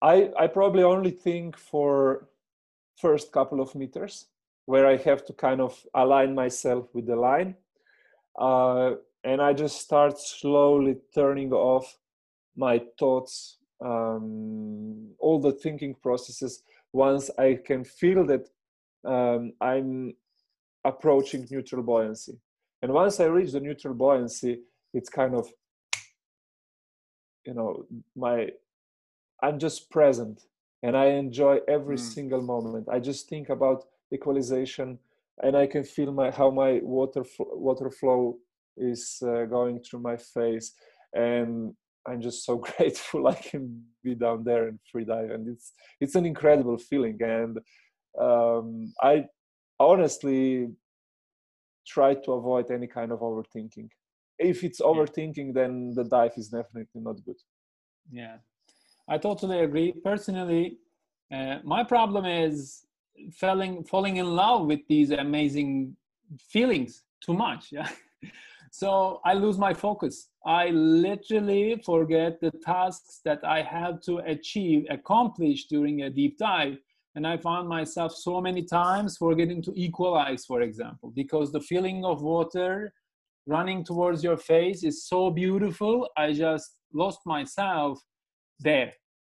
I 0.00 0.30
I 0.38 0.46
probably 0.46 0.82
only 0.82 1.10
think 1.10 1.56
for 1.56 2.28
first 2.96 3.32
couple 3.32 3.60
of 3.60 3.74
meters 3.74 4.26
where 4.66 4.86
I 4.86 4.96
have 4.96 5.24
to 5.26 5.32
kind 5.32 5.60
of 5.60 5.78
align 5.94 6.34
myself 6.34 6.88
with 6.94 7.06
the 7.06 7.16
line, 7.16 7.56
uh, 8.38 8.92
and 9.24 9.42
I 9.42 9.52
just 9.52 9.80
start 9.80 10.18
slowly 10.18 10.96
turning 11.14 11.52
off 11.52 11.98
my 12.56 12.80
thoughts, 12.98 13.58
um, 13.80 15.10
all 15.18 15.40
the 15.40 15.52
thinking 15.52 15.94
processes. 15.94 16.62
Once 16.92 17.30
I 17.38 17.58
can 17.64 17.84
feel 17.84 18.24
that 18.26 18.48
um, 19.04 19.52
I'm 19.60 20.14
approaching 20.84 21.46
neutral 21.50 21.82
buoyancy. 21.82 22.38
And 22.82 22.92
once 22.92 23.20
I 23.20 23.24
reach 23.26 23.52
the 23.52 23.60
neutral 23.60 23.94
buoyancy, 23.94 24.60
it's 24.92 25.08
kind 25.08 25.34
of, 25.34 25.48
you 27.46 27.54
know, 27.54 27.86
my, 28.16 28.48
I'm 29.42 29.58
just 29.58 29.90
present 29.90 30.42
and 30.82 30.96
I 30.96 31.06
enjoy 31.06 31.58
every 31.68 31.96
mm. 31.96 32.00
single 32.00 32.42
moment. 32.42 32.88
I 32.90 32.98
just 32.98 33.28
think 33.28 33.48
about 33.48 33.84
equalization 34.12 34.98
and 35.42 35.56
I 35.56 35.66
can 35.66 35.84
feel 35.84 36.12
my 36.12 36.30
how 36.30 36.50
my 36.50 36.80
water 36.82 37.24
water 37.38 37.90
flow 37.90 38.38
is 38.76 39.22
uh, 39.26 39.44
going 39.44 39.80
through 39.80 40.00
my 40.00 40.16
face, 40.16 40.72
and 41.14 41.74
I'm 42.06 42.20
just 42.20 42.44
so 42.44 42.56
grateful 42.76 43.28
I 43.28 43.34
can 43.34 43.82
be 44.02 44.14
down 44.14 44.44
there 44.44 44.68
and 44.68 44.78
free 44.90 45.04
dive, 45.04 45.30
and 45.30 45.48
it's 45.48 45.72
it's 46.00 46.14
an 46.14 46.26
incredible 46.26 46.78
feeling. 46.78 47.18
And 47.22 47.58
um, 48.20 48.92
I 49.02 49.26
honestly 49.80 50.68
try 51.86 52.14
to 52.14 52.32
avoid 52.32 52.70
any 52.70 52.86
kind 52.86 53.12
of 53.12 53.20
overthinking. 53.20 53.88
If 54.38 54.64
it's 54.64 54.80
overthinking, 54.80 55.54
then 55.54 55.92
the 55.94 56.04
dive 56.04 56.32
is 56.36 56.48
definitely 56.48 57.00
not 57.00 57.24
good. 57.24 57.36
Yeah, 58.10 58.36
I 59.08 59.18
totally 59.18 59.60
agree. 59.60 59.92
Personally, 59.92 60.78
uh, 61.32 61.58
my 61.64 61.84
problem 61.84 62.24
is 62.24 62.84
falling 63.34 63.84
falling 63.84 64.16
in 64.16 64.26
love 64.26 64.66
with 64.66 64.80
these 64.88 65.10
amazing 65.10 65.96
feelings 66.38 67.02
too 67.24 67.34
much. 67.34 67.72
Yeah. 67.72 67.88
so 68.70 69.20
I 69.24 69.34
lose 69.34 69.58
my 69.58 69.74
focus. 69.74 70.28
I 70.44 70.70
literally 70.70 71.80
forget 71.84 72.40
the 72.40 72.50
tasks 72.64 73.20
that 73.24 73.44
I 73.44 73.62
have 73.62 74.00
to 74.02 74.18
achieve, 74.18 74.86
accomplish 74.90 75.66
during 75.66 76.02
a 76.02 76.10
deep 76.10 76.38
dive 76.38 76.78
and 77.14 77.26
i 77.26 77.36
found 77.36 77.68
myself 77.68 78.14
so 78.14 78.40
many 78.40 78.62
times 78.62 79.16
forgetting 79.16 79.62
to 79.62 79.72
equalize 79.74 80.44
for 80.44 80.62
example 80.62 81.12
because 81.14 81.52
the 81.52 81.60
feeling 81.60 82.04
of 82.04 82.22
water 82.22 82.92
running 83.46 83.84
towards 83.84 84.22
your 84.22 84.36
face 84.36 84.84
is 84.84 85.06
so 85.06 85.30
beautiful 85.30 86.08
i 86.16 86.32
just 86.32 86.76
lost 86.94 87.20
myself 87.26 87.98
there 88.60 88.92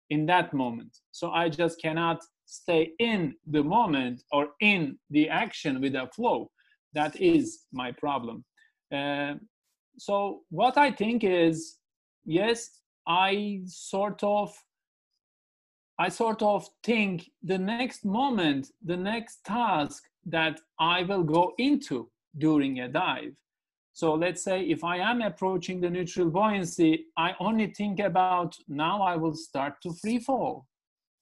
in 0.10 0.26
that 0.26 0.54
moment. 0.54 0.98
So 1.12 1.32
i 1.32 1.50
just 1.50 1.82
cannot 1.82 2.22
stay 2.46 2.92
in 3.00 3.36
the 3.46 3.64
moment 3.64 4.24
or 4.32 4.50
in 4.60 4.98
the 5.12 5.30
action 5.30 5.80
with 5.82 5.96
a 5.96 6.08
flow. 6.16 6.50
That 6.94 7.16
is 7.22 7.66
my 7.72 7.92
problem. 7.92 8.44
Uh, 8.92 9.36
so 10.00 10.42
what 10.50 10.78
i 10.78 10.90
think 10.90 11.24
is 11.24 11.78
yes 12.26 12.70
i 13.08 13.60
sort 13.66 14.24
of 14.24 14.52
I 16.00 16.08
sort 16.08 16.42
of 16.42 16.66
think 16.82 17.30
the 17.44 17.58
next 17.58 18.06
moment, 18.06 18.72
the 18.84 18.96
next 18.96 19.44
task 19.44 20.04
that 20.26 20.62
I 20.80 21.04
will 21.04 21.24
go 21.24 21.54
into 21.58 22.10
during 22.38 22.80
a 22.80 22.88
dive. 22.88 23.34
So 23.92 24.14
let's 24.14 24.42
say 24.42 24.62
if 24.62 24.86
I 24.86 24.98
am 24.98 25.22
approaching 25.22 25.82
the 25.82 25.90
neutral 25.90 26.30
buoyancy, 26.30 27.08
I 27.18 27.36
only 27.42 27.68
think 27.68 28.00
about 28.00 28.56
now 28.70 29.02
I 29.02 29.18
will 29.18 29.36
start 29.36 29.74
to 29.84 29.94
free 30.02 30.20
fall. 30.20 30.66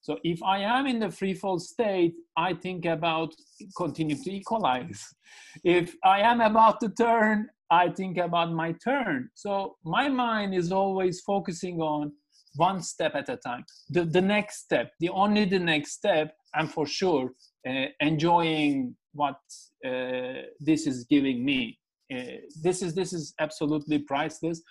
So 0.00 0.20
if 0.22 0.40
I 0.44 0.58
am 0.60 0.86
in 0.86 1.00
the 1.00 1.10
free 1.10 1.34
fall 1.34 1.58
state, 1.58 2.14
I 2.36 2.54
think 2.54 2.84
about 2.84 3.34
continue 3.76 4.16
to 4.16 4.30
equalize. 4.30 5.04
If 5.64 5.96
I 6.04 6.20
am 6.20 6.40
about 6.40 6.78
to 6.80 6.88
turn, 6.88 7.48
I 7.70 7.90
think 7.90 8.16
about 8.16 8.52
my 8.52 8.72
turn. 8.72 9.28
So 9.34 9.76
my 9.84 10.08
mind 10.08 10.54
is 10.54 10.70
always 10.70 11.20
focusing 11.20 11.80
on 11.80 12.12
one 12.58 12.82
step 12.82 13.14
at 13.14 13.28
a 13.28 13.36
time. 13.36 13.64
The, 13.88 14.04
the 14.04 14.20
next 14.20 14.56
step, 14.66 14.90
the 15.00 15.10
only 15.10 15.44
the 15.44 15.58
next 15.58 15.92
step, 15.92 16.34
I'm 16.54 16.68
for 16.68 16.86
sure 16.86 17.32
uh, 17.68 17.86
enjoying 18.00 18.96
what 19.12 19.38
uh, 19.86 20.42
this 20.60 20.86
is 20.86 21.06
giving 21.08 21.44
me. 21.44 21.78
Uh, 22.12 22.38
this 22.62 22.82
is 22.82 22.94
this 22.94 23.12
is 23.12 23.34
absolutely 23.38 23.98
priceless, 23.98 24.62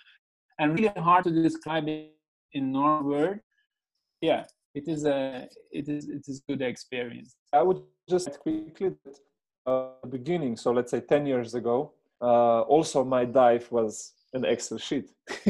and 0.60 0.74
really 0.78 1.02
hard 1.10 1.24
to 1.26 1.32
describe 1.32 1.88
it 1.88 2.14
in 2.54 2.74
one 2.74 3.06
word. 3.06 3.40
Yeah, 4.22 4.46
it 4.74 4.88
is 4.88 5.06
a 5.06 5.48
it 5.72 5.88
is 5.88 6.10
it 6.10 6.24
is 6.28 6.42
good 6.50 6.62
experience. 6.62 7.36
I 7.54 7.62
would 7.62 7.82
just 8.10 8.40
quickly 8.40 8.94
uh, 9.66 9.90
beginning. 10.10 10.58
So 10.58 10.72
let's 10.72 10.92
say 10.92 11.02
ten 11.02 11.26
years 11.28 11.54
ago, 11.54 11.94
uh, 12.22 12.62
also 12.62 13.04
my 13.04 13.24
dive 13.26 13.72
was 13.72 14.14
an 14.38 14.46
Excel 14.46 14.78
sheet. 14.78 15.08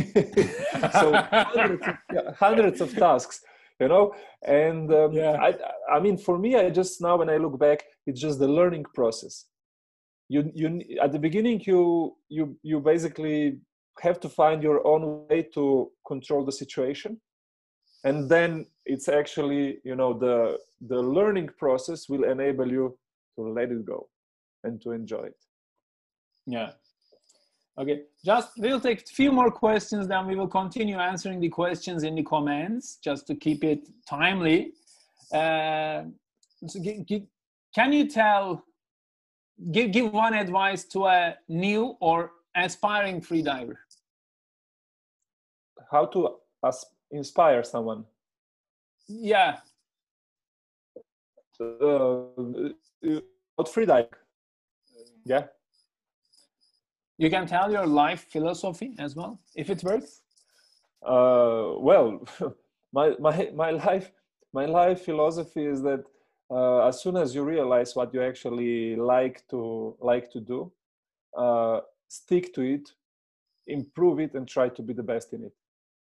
so 0.99 1.05
hundreds 1.31 1.87
of, 1.87 1.95
yeah, 2.13 2.31
hundreds 2.39 2.81
of, 2.81 2.95
tasks, 2.95 3.41
you 3.79 3.87
know. 3.87 4.13
And 4.43 4.91
um, 4.93 5.11
yeah. 5.13 5.37
I, 5.47 5.49
I 5.95 5.99
mean, 5.99 6.17
for 6.17 6.37
me, 6.37 6.55
I 6.55 6.69
just 6.69 7.01
now 7.01 7.17
when 7.17 7.29
I 7.29 7.37
look 7.37 7.59
back, 7.59 7.83
it's 8.07 8.19
just 8.19 8.39
the 8.39 8.47
learning 8.47 8.85
process. 8.93 9.45
You, 10.29 10.51
you 10.53 10.67
at 11.01 11.11
the 11.11 11.19
beginning, 11.19 11.61
you 11.65 12.15
you 12.29 12.57
you 12.63 12.79
basically 12.79 13.59
have 14.01 14.19
to 14.21 14.29
find 14.29 14.61
your 14.61 14.85
own 14.85 15.27
way 15.29 15.43
to 15.53 15.91
control 16.05 16.43
the 16.45 16.51
situation, 16.51 17.21
and 18.03 18.29
then 18.29 18.65
it's 18.85 19.07
actually 19.07 19.79
you 19.83 19.95
know 19.95 20.11
the 20.25 20.57
the 20.91 21.01
learning 21.17 21.49
process 21.57 22.09
will 22.09 22.25
enable 22.25 22.69
you 22.77 22.97
to 23.35 23.41
let 23.57 23.71
it 23.71 23.85
go 23.85 24.09
and 24.63 24.81
to 24.81 24.91
enjoy 24.91 25.23
it. 25.31 25.39
Yeah, 26.45 26.71
Okay, 27.79 28.01
just 28.25 28.49
we'll 28.57 28.79
take 28.79 29.01
a 29.01 29.05
few 29.05 29.31
more 29.31 29.51
questions, 29.51 30.07
then 30.07 30.25
we 30.25 30.35
will 30.35 30.47
continue 30.47 30.97
answering 30.97 31.39
the 31.39 31.49
questions 31.49 32.01
in 32.01 32.15
the 32.15 32.23
comments 32.23 32.97
just 33.03 33.27
to 33.27 33.35
keep 33.35 33.63
it 33.63 33.87
timely. 34.09 34.71
Uh, 35.31 36.05
so 36.65 36.79
can 37.75 37.93
you 37.93 38.07
tell, 38.07 38.65
give, 39.71 39.91
give 39.91 40.11
one 40.11 40.33
advice 40.33 40.85
to 40.85 41.05
a 41.05 41.35
new 41.49 41.95
or 41.99 42.31
aspiring 42.55 43.21
freediver? 43.21 43.75
How 45.91 46.07
to 46.07 46.37
inspire 47.11 47.63
someone? 47.63 48.05
Yeah. 49.07 49.57
Uh, 51.59 52.33
freediving. 53.59 54.07
Yeah 55.25 55.43
you 57.17 57.29
can 57.29 57.47
tell 57.47 57.71
your 57.71 57.85
life 57.85 58.27
philosophy 58.29 58.93
as 58.99 59.15
well, 59.15 59.39
if 59.55 59.69
it 59.69 59.83
works. 59.83 60.21
Uh, 61.05 61.73
well, 61.79 62.25
my 62.93 63.15
my 63.19 63.49
my 63.53 63.71
life 63.71 64.11
my 64.53 64.65
life 64.65 65.01
philosophy 65.01 65.65
is 65.65 65.81
that 65.81 66.03
uh, 66.49 66.87
as 66.87 67.01
soon 67.01 67.17
as 67.17 67.35
you 67.35 67.43
realize 67.43 67.95
what 67.95 68.13
you 68.13 68.21
actually 68.21 68.95
like 68.95 69.47
to 69.49 69.95
like 69.99 70.31
to 70.31 70.39
do, 70.39 70.71
uh, 71.37 71.81
stick 72.07 72.53
to 72.53 72.61
it, 72.61 72.89
improve 73.67 74.19
it, 74.19 74.33
and 74.33 74.47
try 74.47 74.69
to 74.69 74.81
be 74.81 74.93
the 74.93 75.03
best 75.03 75.33
in 75.33 75.43
it. 75.43 75.53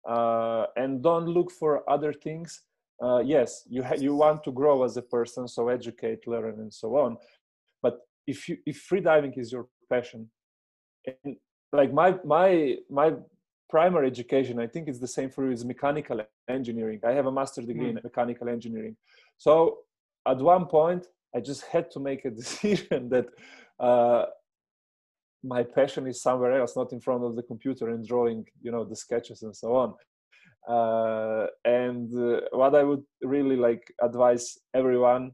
Uh, 0.08 0.66
and 0.76 1.02
don't 1.02 1.26
look 1.26 1.50
for 1.50 1.88
other 1.88 2.12
things. 2.12 2.62
Uh, 3.02 3.18
yes, 3.18 3.64
you 3.68 3.82
ha- 3.82 3.96
you 3.98 4.14
want 4.14 4.42
to 4.44 4.52
grow 4.52 4.84
as 4.84 4.96
a 4.96 5.02
person, 5.02 5.48
so 5.48 5.68
educate, 5.68 6.26
learn, 6.26 6.60
and 6.60 6.72
so 6.72 6.96
on. 6.96 7.16
But 7.82 8.00
if 8.26 8.48
you 8.48 8.58
if 8.66 8.86
freediving 8.88 9.36
is 9.38 9.52
your 9.52 9.66
passion, 9.88 10.30
and 11.06 11.36
like 11.72 11.92
my 11.92 12.16
my 12.24 12.76
my 12.90 13.12
primary 13.70 14.06
education 14.06 14.60
i 14.60 14.66
think 14.66 14.88
it's 14.88 15.00
the 15.00 15.08
same 15.08 15.30
for 15.30 15.44
you 15.44 15.52
is 15.52 15.64
mechanical 15.64 16.20
engineering. 16.48 17.00
I 17.04 17.12
have 17.12 17.26
a 17.26 17.32
master 17.32 17.62
degree 17.62 17.86
mm. 17.86 17.96
in 17.96 18.00
mechanical 18.02 18.48
engineering. 18.48 18.96
So 19.38 19.78
at 20.26 20.38
one 20.38 20.66
point 20.66 21.06
i 21.34 21.40
just 21.40 21.62
had 21.66 21.90
to 21.92 22.00
make 22.00 22.24
a 22.24 22.30
decision 22.42 23.08
that 23.08 23.26
uh, 23.80 24.26
my 25.42 25.62
passion 25.62 26.06
is 26.06 26.22
somewhere 26.22 26.58
else 26.58 26.76
not 26.76 26.92
in 26.92 27.00
front 27.00 27.24
of 27.24 27.36
the 27.36 27.42
computer 27.42 27.90
and 27.90 28.06
drawing 28.06 28.46
you 28.62 28.70
know 28.70 28.84
the 28.84 28.96
sketches 28.96 29.42
and 29.42 29.54
so 29.54 29.74
on. 29.76 29.94
Uh, 30.68 31.46
and 31.66 32.08
uh, 32.16 32.40
what 32.52 32.74
i 32.74 32.82
would 32.82 33.04
really 33.22 33.56
like 33.56 33.84
advise 34.00 34.56
everyone 34.74 35.30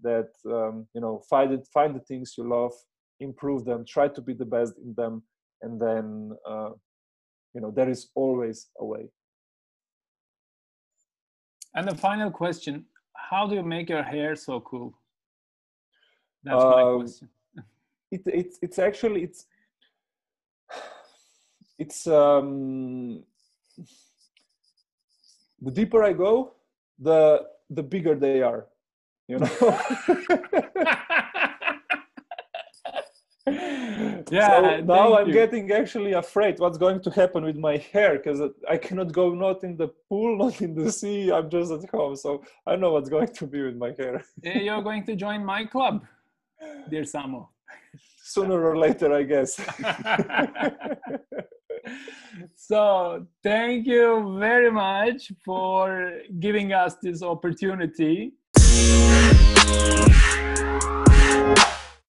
that 0.00 0.30
um, 0.46 0.86
you 0.94 1.00
know 1.00 1.22
find 1.30 1.52
it 1.52 1.64
find 1.72 1.94
the 1.94 2.00
things 2.00 2.34
you 2.36 2.44
love 2.48 2.72
improve 3.20 3.64
them 3.64 3.84
try 3.86 4.08
to 4.08 4.20
be 4.20 4.34
the 4.34 4.44
best 4.44 4.74
in 4.78 4.94
them 4.94 5.22
and 5.62 5.80
then 5.80 6.36
uh, 6.48 6.70
you 7.54 7.60
know 7.60 7.70
there 7.70 7.88
is 7.88 8.08
always 8.14 8.68
a 8.78 8.84
way. 8.84 9.08
And 11.74 11.88
the 11.88 11.96
final 11.96 12.30
question 12.30 12.84
how 13.16 13.46
do 13.46 13.54
you 13.54 13.62
make 13.62 13.88
your 13.88 14.02
hair 14.02 14.36
so 14.36 14.60
cool? 14.60 14.98
That's 16.42 16.62
uh, 16.62 16.70
my 16.70 16.82
um, 16.82 17.00
question. 17.00 17.28
it, 18.10 18.22
it's 18.26 18.58
it's 18.62 18.78
actually 18.78 19.22
it's 19.22 19.46
it's 21.78 22.06
um 22.06 23.22
the 25.60 25.70
deeper 25.70 26.04
i 26.04 26.12
go 26.12 26.52
the 26.98 27.46
the 27.70 27.82
bigger 27.82 28.14
they 28.14 28.42
are 28.42 28.66
you 29.26 29.38
know 29.38 29.48
yeah 33.46 34.22
so 34.24 34.80
now 34.84 35.18
i'm 35.18 35.26
you. 35.28 35.32
getting 35.32 35.70
actually 35.70 36.12
afraid 36.12 36.58
what's 36.58 36.78
going 36.78 37.00
to 37.00 37.10
happen 37.10 37.44
with 37.44 37.56
my 37.56 37.76
hair 37.92 38.16
because 38.16 38.40
i 38.70 38.76
cannot 38.76 39.12
go 39.12 39.34
not 39.34 39.62
in 39.62 39.76
the 39.76 39.88
pool 40.08 40.38
not 40.44 40.60
in 40.62 40.74
the 40.74 40.90
sea 40.90 41.30
i'm 41.30 41.50
just 41.50 41.70
at 41.70 41.88
home. 41.90 42.16
So 42.16 42.42
i 42.66 42.74
know 42.76 42.92
what's 42.92 43.10
going 43.10 43.28
to 43.28 43.46
be 43.46 43.62
with 43.62 43.76
my 43.76 43.92
hair. 43.98 44.24
Eh, 44.44 44.60
you're 44.60 44.82
going 44.90 45.04
to 45.04 45.14
join 45.14 45.44
my 45.44 45.64
club 45.64 46.06
dear 46.88 47.02
samo. 47.02 47.48
Sooner 48.22 48.64
or 48.64 48.78
later 48.78 49.12
i 49.12 49.22
guess. 49.22 49.60
So 52.56 53.26
thank 53.42 53.86
you 53.86 54.38
very 54.40 54.70
much 54.70 55.30
for 55.44 56.12
giving 56.40 56.72
us 56.72 56.96
this 57.02 57.22
opportunity 57.22 58.32